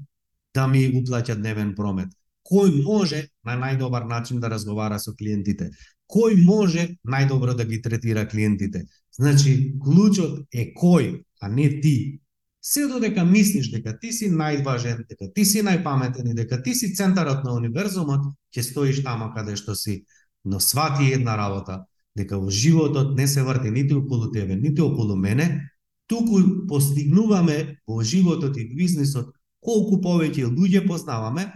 да 0.54 0.66
ми 0.68 0.84
уплаќа 1.00 1.36
дневен 1.40 1.74
промет? 1.74 2.12
Кој 2.44 2.82
може 2.84 3.28
на 3.44 3.56
најдобар 3.56 4.04
начин 4.08 4.40
да 4.40 4.50
разговара 4.50 4.98
со 4.98 5.14
клиентите? 5.16 5.70
Кој 6.12 6.44
може 6.44 6.88
најдобро 7.08 7.56
да 7.56 7.64
ги 7.64 7.80
третира 7.82 8.26
клиентите? 8.28 8.84
Значи, 9.16 9.74
клучот 9.80 10.44
е 10.52 10.72
кој, 10.76 11.22
а 11.40 11.48
не 11.48 11.80
ти. 11.80 12.20
Се 12.62 12.86
додека 12.86 13.24
мислиш 13.24 13.72
дека 13.72 13.96
ти 13.98 14.12
си 14.14 14.28
најважен, 14.30 15.02
дека 15.08 15.26
ти 15.34 15.44
си 15.44 15.64
најпаметен 15.66 16.30
и 16.30 16.34
дека 16.34 16.62
ти 16.62 16.74
си 16.74 16.92
центарот 16.94 17.42
на 17.44 17.56
универзумот, 17.58 18.28
ќе 18.54 18.62
стоиш 18.62 19.02
тамо 19.02 19.32
каде 19.34 19.56
што 19.58 19.74
си. 19.74 20.04
Но 20.44 20.60
свати 20.60 21.10
една 21.12 21.34
работа, 21.36 21.82
дека 22.14 22.38
во 22.38 22.50
животот 22.50 23.16
не 23.18 23.26
се 23.26 23.42
врти 23.42 23.70
нити 23.70 23.94
околу 23.94 24.30
тебе, 24.30 24.56
нити 24.56 24.80
околу 24.80 25.16
мене, 25.16 25.70
туку 26.06 26.38
постигнуваме 26.68 27.82
во 27.86 28.02
животот 28.02 28.56
и 28.56 28.68
бизнисот 28.76 29.34
колку 29.60 29.98
повеќе 29.98 30.46
луѓе 30.46 30.86
познаваме 30.86 31.50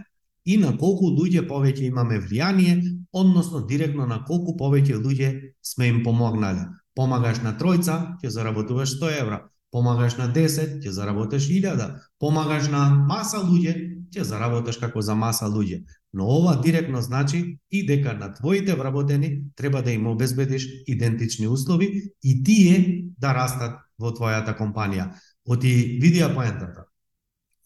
и 0.45 0.57
на 0.57 0.73
колку 0.77 1.07
луѓе 1.11 1.47
повеќе 1.47 1.87
имаме 1.87 2.19
влијание, 2.19 2.83
односно 3.11 3.65
директно 3.67 4.07
на 4.07 4.23
колку 4.27 4.57
повеќе 4.59 4.99
луѓе 4.99 5.53
сме 5.63 5.87
им 5.87 6.03
помогнале. 6.03 6.67
Помагаш 6.95 7.43
на 7.43 7.55
тројца, 7.55 8.17
ќе 8.23 8.27
заработуваш 8.27 8.95
100 8.99 9.19
евра. 9.21 9.45
Помагаш 9.71 10.15
на 10.17 10.29
10, 10.33 10.79
ќе 10.83 10.89
заработиш 10.95 11.49
1000. 11.49 11.99
Помагаш 12.19 12.69
на 12.71 12.87
маса 13.09 13.41
луѓе, 13.43 13.75
ќе 14.15 14.23
заработиш 14.23 14.79
како 14.79 15.01
за 15.01 15.15
маса 15.15 15.49
луѓе. 15.51 15.83
Но 16.13 16.27
ова 16.27 16.55
директно 16.63 17.01
значи 17.01 17.59
и 17.69 17.85
дека 17.85 18.13
на 18.13 18.33
твоите 18.33 18.75
вработени 18.75 19.43
треба 19.55 19.81
да 19.81 19.91
им 19.91 20.07
обезбедиш 20.07 20.67
идентични 20.87 21.47
услови 21.47 22.11
и 22.23 22.43
тие 22.43 23.03
да 23.19 23.33
растат 23.33 23.83
во 23.99 24.13
твојата 24.15 24.55
компанија. 24.57 25.11
Оти 25.45 25.99
видија 26.01 26.33
поентата. 26.33 26.87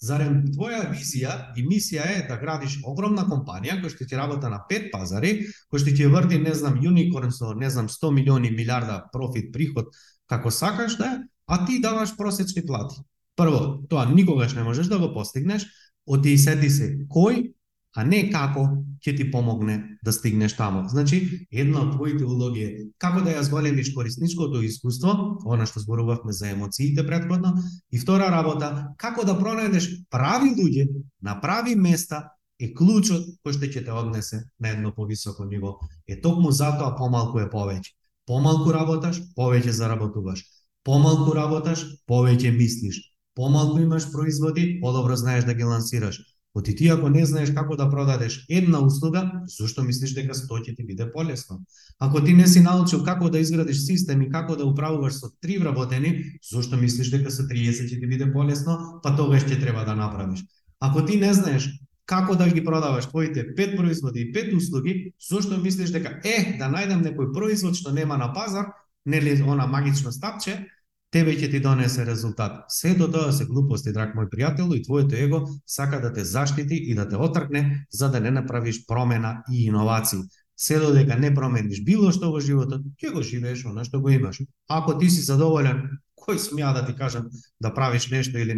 Зарем 0.01 0.39
твоја 0.49 0.87
визија 0.89 1.53
и 1.55 1.61
мисија 1.61 2.07
е 2.09 2.21
да 2.25 2.39
градиш 2.41 2.79
огромна 2.89 3.27
компанија 3.29 3.77
која 3.77 3.93
што 3.93 4.07
ќе 4.09 4.17
работа 4.17 4.49
на 4.49 4.63
пет 4.69 4.89
пазари, 4.89 5.45
која 5.69 5.83
што 5.83 5.93
ќе 5.93 6.09
врти, 6.09 6.39
не 6.41 6.55
знам, 6.57 6.79
юникорн 6.81 7.29
со, 7.29 7.53
не 7.53 7.69
знам, 7.69 7.89
100 7.89 8.09
милиони 8.17 8.49
милиарда 8.49 9.03
профит, 9.13 9.51
приход, 9.53 9.93
како 10.25 10.49
сакаш 10.49 10.97
да 10.97 11.19
а 11.47 11.65
ти 11.65 11.81
даваш 11.81 12.15
просечни 12.17 12.65
плати. 12.65 12.95
Прво, 13.35 13.81
тоа 13.89 14.05
никогаш 14.05 14.53
не 14.53 14.63
можеш 14.63 14.87
да 14.87 14.99
го 14.99 15.13
постигнеш, 15.13 15.65
оти 16.05 16.35
и 16.35 16.37
седи 16.37 16.69
се 16.69 16.93
кој 17.09 17.53
а 17.95 18.03
не 18.07 18.21
како 18.31 18.63
ќе 19.03 19.13
ти 19.17 19.25
помогне 19.31 19.97
да 20.05 20.13
стигнеш 20.15 20.53
таму. 20.55 20.83
Значи, 20.89 21.47
една 21.51 21.81
од 21.81 21.95
твоите 21.95 22.23
улоги 22.25 22.63
е 22.63 22.83
како 23.01 23.23
да 23.25 23.33
ја 23.33 23.41
зголемиш 23.43 23.91
корисничкото 23.95 24.61
искуство, 24.63 25.41
она 25.45 25.65
што 25.67 25.83
зборувавме 25.83 26.31
за 26.33 26.51
емоциите 26.53 27.05
предходно, 27.07 27.55
и 27.91 27.99
втора 27.99 28.29
работа, 28.31 28.93
како 28.97 29.25
да 29.27 29.35
пронајдеш 29.39 29.89
прави 30.09 30.53
луѓе 30.55 30.87
на 31.21 31.39
прави 31.41 31.75
места 31.75 32.29
е 32.59 32.71
клучот 32.77 33.27
кој 33.43 33.57
што 33.57 33.67
ќе 33.67 33.85
те 33.85 33.91
однесе 33.91 34.43
на 34.59 34.71
едно 34.71 34.93
повисоко 34.95 35.45
ниво. 35.45 35.79
Е 36.07 36.21
токму 36.21 36.51
затоа 36.51 36.95
помалку 36.95 37.41
е 37.41 37.49
повеќе. 37.49 37.91
Помалку 38.29 38.71
работаш, 38.71 39.19
повеќе 39.35 39.75
заработуваш. 39.75 40.45
Помалку 40.83 41.33
работаш, 41.37 41.85
повеќе 42.09 42.51
мислиш. 42.57 43.01
Помалку 43.35 43.79
имаш 43.79 44.11
производи, 44.11 44.79
подобро 44.81 45.15
знаеш 45.15 45.45
да 45.45 45.53
ги 45.53 45.63
лансираш 45.63 46.19
Оти 46.53 46.75
ти 46.75 46.87
ако 46.87 47.09
не 47.09 47.25
знаеш 47.25 47.51
како 47.55 47.75
да 47.79 47.89
продадеш 47.89 48.45
една 48.49 48.79
услуга, 48.83 49.23
зошто 49.47 49.83
мислиш 49.87 50.11
дека 50.11 50.35
сто 50.35 50.57
ќе 50.59 50.75
ти 50.75 50.83
биде 50.83 51.07
полесно? 51.11 51.61
Ако 51.99 52.23
ти 52.23 52.33
не 52.33 52.47
си 52.47 52.59
научил 52.59 53.05
како 53.07 53.29
да 53.29 53.39
изградиш 53.39 53.85
систем 53.85 54.21
и 54.21 54.29
како 54.29 54.57
да 54.59 54.65
управуваш 54.67 55.13
со 55.13 55.29
три 55.41 55.57
вработени, 55.57 56.35
зошто 56.43 56.75
мислиш 56.75 57.11
дека 57.11 57.31
со 57.31 57.47
30 57.47 57.87
ќе 57.87 57.99
ти 57.99 58.07
биде 58.07 58.27
полесно, 58.33 58.99
па 59.03 59.15
тогаш 59.15 59.47
ќе 59.47 59.61
треба 59.61 59.85
да 59.87 59.95
направиш. 59.95 60.43
Ако 60.79 61.05
ти 61.05 61.15
не 61.15 61.33
знаеш 61.33 61.69
како 62.05 62.35
да 62.35 62.49
ги 62.49 62.65
продаваш 62.65 63.07
твоите 63.07 63.55
пет 63.55 63.77
производи 63.77 64.19
и 64.19 64.31
пет 64.33 64.51
услуги, 64.53 65.13
зошто 65.29 65.55
мислиш 65.57 65.95
дека 65.95 66.19
е 66.27 66.57
да 66.59 66.67
најдам 66.67 66.99
некој 66.99 67.31
производ 67.31 67.79
што 67.79 67.95
нема 67.95 68.17
на 68.19 68.33
пазар, 68.35 68.75
нели 69.05 69.41
она 69.41 69.67
магично 69.67 70.11
стапче, 70.11 70.67
тебе 71.11 71.35
ќе 71.35 71.49
ти 71.51 71.59
донесе 71.59 72.05
резултат. 72.05 72.65
Се 72.69 72.93
до 72.95 73.07
тоа 73.11 73.31
се 73.35 73.45
глупости, 73.45 73.91
драг 73.91 74.15
мој 74.15 74.29
пријател, 74.31 74.71
и 74.75 74.83
твоето 74.83 75.15
его 75.15 75.43
сака 75.65 75.99
да 76.01 76.13
те 76.13 76.23
заштити 76.25 76.75
и 76.75 76.95
да 76.95 77.07
те 77.09 77.15
отркне 77.15 77.85
за 77.91 78.09
да 78.09 78.19
не 78.19 78.31
направиш 78.31 78.85
промена 78.87 79.43
и 79.51 79.65
иновации. 79.65 80.19
Се 80.55 80.79
додека 80.79 81.17
не 81.17 81.33
промениш 81.33 81.83
било 81.83 82.11
што 82.11 82.31
во 82.31 82.39
животот, 82.39 82.85
ќе 83.01 83.11
го 83.11 83.21
живееш 83.25 83.65
она 83.65 83.83
што 83.83 83.99
го 83.99 84.09
имаш. 84.09 84.41
Ако 84.69 84.97
ти 84.97 85.09
си 85.09 85.25
задоволен, 85.25 85.99
кој 86.15 86.37
сум 86.37 86.61
ја 86.61 86.73
да 86.73 86.85
ти 86.85 86.95
кажам 86.95 87.27
да 87.59 87.73
правиш 87.73 88.07
нешто 88.11 88.37
или 88.37 88.55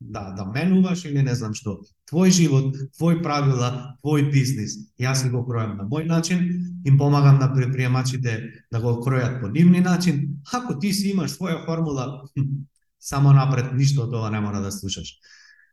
да, 0.00 0.30
да 0.36 0.44
менуваш 0.44 1.04
или 1.04 1.22
не 1.22 1.34
знам 1.34 1.54
што. 1.54 1.80
Твој 2.10 2.32
живот, 2.32 2.76
твој 2.98 3.20
правила, 3.22 3.96
твој 4.02 4.30
бизнис. 4.32 4.78
Јас 4.98 5.22
си 5.22 5.30
го 5.30 5.44
кројам 5.46 5.76
на 5.76 5.84
мој 5.88 6.08
начин, 6.08 6.40
им 6.86 6.98
помагам 6.98 7.38
на 7.38 7.52
предприемачите 7.54 8.40
да 8.72 8.80
го 8.80 8.96
кројат 9.04 9.40
по 9.40 9.48
нивни 9.48 9.80
начин. 9.80 10.40
Ако 10.52 10.78
ти 10.78 10.92
си 10.92 11.10
имаш 11.10 11.36
своја 11.36 11.64
формула, 11.66 12.24
само 12.98 13.32
напред, 13.32 13.74
ништо 13.76 14.08
од 14.08 14.12
тоа 14.12 14.30
не 14.30 14.40
мора 14.40 14.60
да 14.60 14.72
слушаш. 14.72 15.18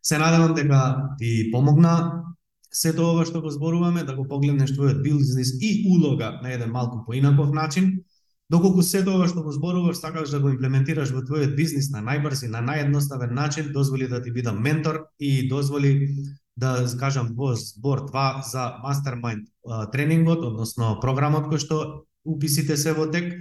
Се 0.04 0.18
надевам 0.18 0.54
дека 0.56 1.16
ти 1.20 1.50
помогна 1.52 2.24
сето 2.72 3.10
ова 3.12 3.26
што 3.26 3.42
го 3.42 3.50
зборуваме, 3.50 4.04
да 4.04 4.16
го 4.16 4.28
погледнеш 4.28 4.76
твојот 4.76 5.02
бизнис 5.04 5.56
и 5.62 5.88
улога 5.88 6.40
на 6.44 6.52
еден 6.52 6.72
малку 6.72 7.06
поинаков 7.06 7.54
начин, 7.56 8.04
Доколку 8.50 8.80
се 8.82 9.02
тоа 9.04 9.28
што 9.28 9.44
го 9.44 9.52
зборуваш, 9.52 10.00
сакаш 10.00 10.32
да 10.32 10.40
го 10.40 10.48
имплементираш 10.54 11.12
во 11.12 11.20
твојот 11.20 11.56
бизнис 11.56 11.90
на 11.92 12.00
најбрз 12.00 12.46
и 12.46 12.52
на 12.52 12.62
наједноставен 12.64 13.34
начин, 13.36 13.74
дозволи 13.76 14.08
да 14.08 14.22
ти 14.24 14.32
бидам 14.32 14.62
ментор 14.64 15.04
и 15.20 15.50
дозволи 15.50 16.16
да 16.56 16.88
кажам 17.00 17.34
во 17.36 17.56
збор 17.60 18.08
2 18.08 18.48
за 18.48 18.80
мастермайнд 18.84 19.50
тренингот, 19.92 20.46
односно 20.48 20.96
програмот 21.02 21.52
кој 21.52 21.60
што 21.60 22.08
уписите 22.24 22.78
се 22.78 22.94
во 22.96 23.12
тек. 23.12 23.36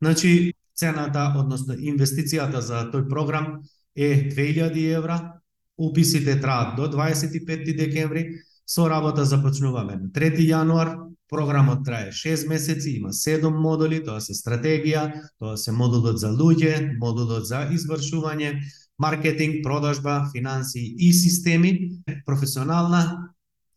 Значи, 0.00 0.52
цената, 0.76 1.32
односно 1.40 1.74
инвестицијата 1.74 2.60
за 2.60 2.84
тој 2.92 3.08
програм 3.08 3.62
е 3.96 4.28
2000 4.28 4.76
евра, 4.96 5.40
уписите 5.80 6.36
траат 6.40 6.76
до 6.76 6.92
25 6.92 7.64
декември, 7.76 8.44
со 8.68 8.88
работа 8.88 9.24
започнуваме 9.24 9.96
на 9.96 10.08
3 10.12 10.36
јануар, 10.44 11.09
Програмот 11.30 11.84
трае 11.86 12.10
6 12.12 12.48
месеци, 12.48 12.96
има 12.98 13.12
7 13.14 13.50
модули, 13.54 14.00
тоа 14.04 14.20
се 14.20 14.34
стратегија, 14.34 15.04
тоа 15.38 15.56
се 15.56 15.72
модулот 15.72 16.18
за 16.18 16.32
луѓе, 16.34 16.96
модулот 16.98 17.46
за 17.46 17.68
извршување, 17.70 18.56
маркетинг, 18.98 19.62
продажба, 19.62 20.24
финанси 20.32 20.82
и 20.98 21.12
системи, 21.12 22.02
професионална, 22.26 23.30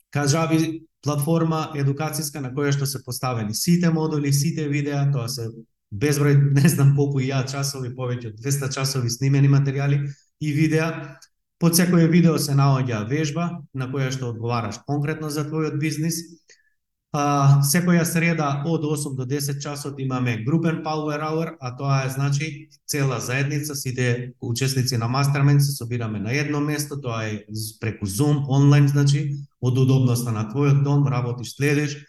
кажави 0.10 0.82
платформа 1.04 1.68
едукацијска 1.78 2.42
на 2.42 2.50
која 2.56 2.74
што 2.74 2.88
се 2.90 3.04
поставени 3.06 3.54
сите 3.54 3.92
модули, 3.94 4.34
сите 4.34 4.68
видеа, 4.72 5.06
тоа 5.14 5.28
се 5.30 5.50
безброј, 5.94 6.40
не 6.58 6.70
знам 6.70 6.96
колку 6.98 7.22
и 7.22 7.30
ја 7.30 7.44
часови, 7.50 7.94
повеќе 7.96 8.34
од 8.34 8.42
200 8.42 8.72
часови 8.74 9.14
снимени 9.14 9.52
материјали 9.52 10.02
и 10.42 10.52
видеа. 10.52 11.20
Под 11.60 11.78
секое 11.78 12.08
видео 12.12 12.38
се 12.40 12.58
наоѓа 12.58 13.06
вежба 13.08 13.46
на 13.74 13.88
која 13.92 14.10
што 14.12 14.34
одговараш 14.34 14.82
конкретно 14.88 15.30
за 15.30 15.46
твојот 15.48 15.78
бизнис 15.80 16.20
А, 17.14 17.62
секоја 17.62 18.02
среда 18.10 18.48
од 18.66 18.86
8 18.90 19.14
до 19.14 19.26
10 19.30 19.60
часот 19.62 20.00
имаме 20.02 20.40
групен 20.46 20.80
Power 20.86 21.22
Hour, 21.22 21.52
а 21.62 21.76
тоа 21.78 22.06
е 22.06 22.10
значи 22.10 22.70
цела 22.90 23.20
заедница, 23.20 23.76
сите 23.76 24.34
учесници 24.42 24.98
на 24.98 25.06
Mastermind 25.06 25.60
се 25.60 25.72
собираме 25.72 26.20
на 26.20 26.34
едно 26.34 26.60
место, 26.60 27.02
тоа 27.02 27.24
е 27.26 27.46
преку 27.80 28.06
Zoom, 28.06 28.46
онлайн, 28.50 28.88
значи, 28.88 29.38
од 29.62 29.78
удобноста 29.78 30.32
на 30.32 30.50
твојот 30.50 30.82
дом, 30.84 31.06
работиш, 31.08 31.54
следиш, 31.56 32.02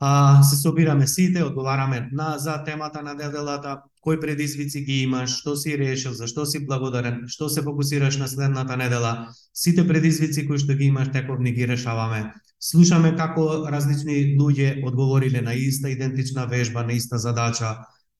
а, 0.00 0.42
се 0.42 0.56
собираме 0.56 1.06
сите, 1.06 1.44
одговараме 1.44 2.08
на 2.12 2.38
за 2.38 2.64
темата 2.64 3.02
на 3.02 3.14
неделата, 3.14 3.82
кои 4.00 4.20
предизвици 4.20 4.80
ги 4.84 5.02
имаш, 5.02 5.36
што 5.36 5.56
си 5.56 5.76
решил, 5.76 6.16
за 6.16 6.24
што 6.26 6.46
си 6.48 6.64
благодарен, 6.64 7.28
што 7.28 7.52
се 7.52 7.60
фокусираш 7.60 8.16
на 8.16 8.28
следната 8.28 8.76
недела, 8.76 9.28
сите 9.52 9.84
предизвици 9.84 10.48
кои 10.48 10.56
што 10.56 10.72
ги 10.72 10.88
имаш, 10.88 11.12
тековни 11.12 11.52
ги 11.52 11.68
решаваме. 11.68 12.32
Слушаме 12.60 13.14
како 13.16 13.44
различни 13.72 14.36
луѓе 14.36 14.82
одговориле 14.84 15.40
на 15.40 15.54
иста 15.56 15.88
идентична 15.88 16.44
вежба, 16.46 16.82
на 16.84 16.92
иста 16.92 17.16
задача. 17.18 17.70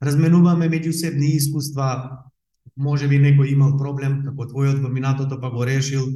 Разменуваме 0.01 0.71
меѓусебни 0.73 1.35
искуства. 1.37 1.89
Може 2.77 3.09
би 3.09 3.19
некој 3.21 3.51
имал 3.53 3.75
проблем, 3.77 4.23
како 4.25 4.47
твојот 4.49 4.79
во 4.81 4.89
минатото 4.89 5.37
па 5.43 5.51
го 5.53 5.67
решил. 5.69 6.07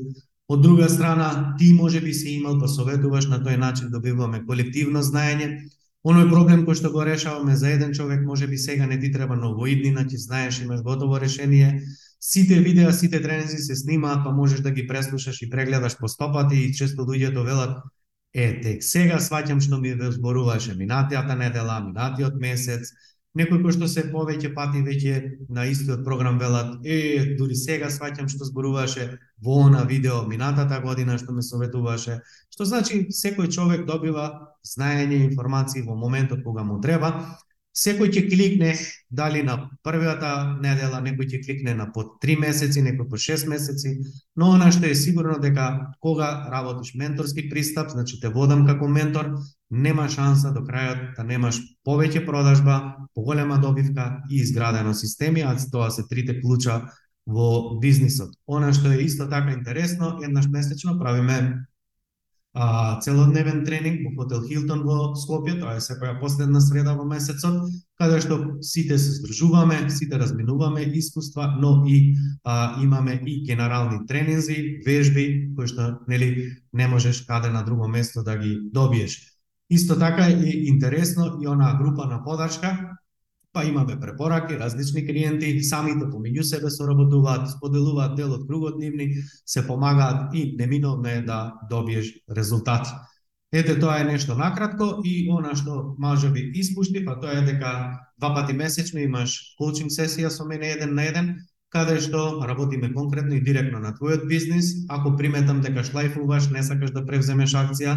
Од 0.48 0.62
друга 0.64 0.88
страна, 0.88 1.54
ти 1.58 1.74
може 1.74 2.00
би 2.00 2.14
си 2.14 2.38
имал 2.38 2.56
па 2.60 2.68
советуваш 2.68 3.28
на 3.28 3.42
тој 3.44 3.58
начин 3.60 3.90
добиваме 3.92 4.40
колективно 4.46 5.02
знаење. 5.04 5.68
Оној 6.04 6.30
проблем 6.30 6.64
кој 6.64 6.80
што 6.80 6.92
го 6.94 7.04
решаваме 7.04 7.56
за 7.60 7.74
еден 7.76 7.92
човек, 7.92 8.24
може 8.24 8.48
би 8.48 8.56
сега 8.56 8.86
не 8.86 8.98
ти 9.00 9.10
треба 9.12 9.36
ново 9.36 9.66
иднина, 9.66 10.06
ти 10.08 10.16
знаеш, 10.16 10.62
имаш 10.62 10.80
готово 10.80 11.20
решение. 11.20 11.82
Сите 12.20 12.60
видеа, 12.60 12.92
сите 12.92 13.20
тренинзи 13.20 13.58
се 13.58 13.76
снимаат, 13.76 14.24
па 14.24 14.32
можеш 14.32 14.60
да 14.60 14.70
ги 14.70 14.86
преслушаш 14.86 15.42
и 15.42 15.50
прегледаш 15.50 15.98
по 15.98 16.08
стопати 16.08 16.56
и 16.56 16.72
често 16.72 17.04
луѓето 17.04 17.44
велат 17.44 17.84
Е, 18.34 18.46
тек 18.62 18.82
сега 18.82 19.20
сваќам 19.22 19.60
што 19.62 19.78
ми 19.78 19.92
ве 19.94 20.10
зборуваше 20.10 20.74
минатијата 20.74 21.36
недела, 21.38 21.78
минатиот 21.84 22.34
месец, 22.42 22.90
некој 23.38 23.60
кој 23.62 23.74
што 23.76 23.86
се 23.90 24.02
повеќе 24.10 24.50
пати 24.56 24.82
веќе 24.82 25.14
на 25.54 25.66
истиот 25.70 26.02
програм 26.06 26.40
велат, 26.42 26.74
е, 26.82 27.36
дури 27.38 27.54
сега 27.58 27.90
сваќам 27.94 28.26
што 28.30 28.48
зборуваше 28.50 29.06
во 29.38 29.60
она 29.68 29.84
видео 29.86 30.24
минатата 30.26 30.80
година 30.82 31.18
што 31.18 31.34
ме 31.34 31.46
советуваше, 31.46 32.18
што 32.50 32.66
значи 32.66 33.06
секој 33.22 33.52
човек 33.54 33.86
добива 33.86 34.26
знаење 34.66 35.20
и 35.20 35.26
информации 35.30 35.86
во 35.86 35.94
моментот 35.94 36.42
кога 36.42 36.66
му 36.66 36.80
треба, 36.82 37.38
Секој 37.74 38.12
ќе 38.14 38.20
кликне 38.30 38.68
дали 39.10 39.40
на 39.42 39.56
првата 39.82 40.30
недела, 40.62 41.00
некој 41.02 41.26
ќе 41.26 41.40
кликне 41.42 41.72
на 41.74 41.88
по 41.90 42.04
3 42.22 42.36
месеци, 42.38 42.84
некој 42.86 43.08
по 43.10 43.18
6 43.18 43.48
месеци, 43.50 43.96
но 44.38 44.52
она 44.54 44.70
што 44.70 44.86
е 44.86 44.94
сигурно 44.94 45.40
дека 45.42 45.90
кога 45.98 46.46
работиш 46.52 46.94
менторски 46.94 47.48
пристап, 47.50 47.90
значи 47.90 48.20
те 48.22 48.30
водам 48.30 48.62
како 48.66 48.86
ментор, 48.86 49.32
нема 49.70 50.06
шанса 50.08 50.54
до 50.54 50.62
крајот 50.62 51.16
да 51.16 51.26
немаш 51.26 51.58
повеќе 51.82 52.22
продажба, 52.26 53.08
поголема 53.14 53.58
добивка 53.58 54.22
и 54.30 54.38
изградено 54.46 54.94
системи, 54.94 55.42
а 55.42 55.56
тоа 55.72 55.90
се 55.90 56.06
трите 56.06 56.40
клуча 56.40 56.84
во 57.26 57.80
бизнисот. 57.82 58.38
Она 58.46 58.70
што 58.72 58.94
е 58.94 59.02
исто 59.02 59.26
така 59.26 59.50
интересно, 59.50 60.20
еднаш 60.22 60.46
месечно 60.46 60.94
правиме 60.98 61.66
а, 62.54 63.00
целодневен 63.00 63.64
тренинг 63.64 64.06
во 64.06 64.22
хотел 64.22 64.46
Хилтон 64.46 64.84
во 64.86 65.14
Скопје, 65.18 65.58
тоа 65.58 65.74
е 65.76 65.82
секоја 65.82 66.20
последна 66.20 66.60
среда 66.62 66.94
во 66.94 67.04
месецот, 67.04 67.66
каде 67.98 68.20
што 68.22 68.38
сите 68.62 68.98
се 68.98 69.18
здружуваме, 69.18 69.90
сите 69.90 70.18
разминуваме 70.18 70.86
искуства, 70.94 71.50
но 71.58 71.82
и 71.86 72.14
а, 72.44 72.80
имаме 72.82 73.20
и 73.26 73.42
генерални 73.44 74.06
тренинзи, 74.06 74.86
вежби, 74.86 75.50
кои 75.56 75.66
што 75.66 75.98
нели 76.08 76.54
не 76.72 76.86
можеш 76.86 77.24
каде 77.26 77.50
на 77.50 77.64
друго 77.64 77.88
место 77.88 78.22
да 78.22 78.38
ги 78.38 78.58
добиеш. 78.72 79.18
Исто 79.70 79.98
така 79.98 80.28
е 80.28 80.68
интересно 80.68 81.38
и 81.42 81.46
она 81.46 81.74
група 81.74 82.06
на 82.06 82.22
подршка, 82.24 82.98
па 83.54 83.64
имаме 83.64 84.00
препораки, 84.00 84.58
различни 84.58 85.06
клиенти, 85.06 85.62
самите 85.62 86.02
да 86.02 86.10
помеѓу 86.10 86.42
себе 86.42 86.70
соработуваат, 86.70 87.48
споделуваат 87.54 88.16
дел 88.18 88.34
од 88.34 88.46
кругот 88.48 88.80
нивни, 88.82 89.22
се 89.46 89.66
помагаат 89.66 90.34
и 90.34 90.56
неминовно 90.58 91.08
е 91.08 91.22
да 91.22 91.54
добиеш 91.70 92.10
резултат. 92.36 92.90
Ете, 93.54 93.78
тоа 93.78 94.00
е 94.00 94.04
нешто 94.04 94.34
накратко 94.34 94.98
и 95.06 95.30
она 95.30 95.54
што 95.54 95.94
може 95.98 96.32
би 96.34 96.50
испушти, 96.58 97.04
па 97.06 97.14
тоа 97.22 97.38
е 97.38 97.46
дека 97.46 97.70
два 98.18 98.34
пати 98.34 98.52
месечно 98.52 98.98
имаш 98.98 99.54
коучинг 99.58 99.94
сесија 99.94 100.28
со 100.34 100.44
мене 100.44 100.74
еден 100.74 100.94
на 100.98 101.06
еден, 101.06 101.36
каде 101.74 101.98
што 101.98 102.46
работиме 102.46 102.92
конкретно 102.94 103.34
и 103.34 103.42
директно 103.42 103.80
на 103.82 103.90
твојот 103.96 104.28
бизнис, 104.30 104.86
ако 104.88 105.16
приметам 105.18 105.60
дека 105.60 105.82
шлайфуваш, 105.82 106.46
не 106.54 106.62
сакаш 106.62 106.92
да 106.94 107.02
превземеш 107.02 107.54
акција 107.58 107.96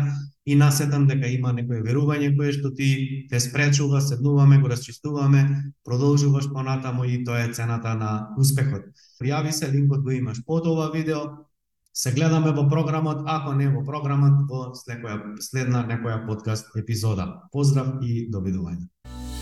и 0.49 0.55
насетам 0.57 1.05
дека 1.07 1.29
има 1.29 1.53
некое 1.53 1.83
верување 1.85 2.33
кое 2.37 2.55
што 2.55 2.73
ти 2.73 3.27
те 3.29 3.39
спречува, 3.39 4.01
седнуваме, 4.01 4.57
го 4.57 4.71
расчистуваме, 4.73 5.43
продолжуваш 5.85 6.49
понатамо 6.49 7.05
и 7.05 7.23
тоа 7.23 7.43
е 7.45 7.53
цената 7.53 7.93
на 7.93 8.33
успехот. 8.37 8.89
Пријави 9.21 9.53
се, 9.53 9.69
линкот 9.69 10.01
го 10.01 10.11
имаш 10.11 10.41
под 10.45 10.65
ова 10.65 10.89
видео, 10.89 11.45
се 11.93 12.11
гледаме 12.11 12.51
во 12.57 12.65
програмот, 12.69 13.21
ако 13.25 13.53
не 13.53 13.69
во 13.69 13.85
програмот, 13.85 14.49
во 14.49 14.73
следна, 14.73 15.37
следна 15.39 15.85
некоја 15.85 16.25
подкаст 16.25 16.73
епизода. 16.77 17.45
Поздрав 17.53 18.01
и 18.01 18.25
довидување. 18.33 18.89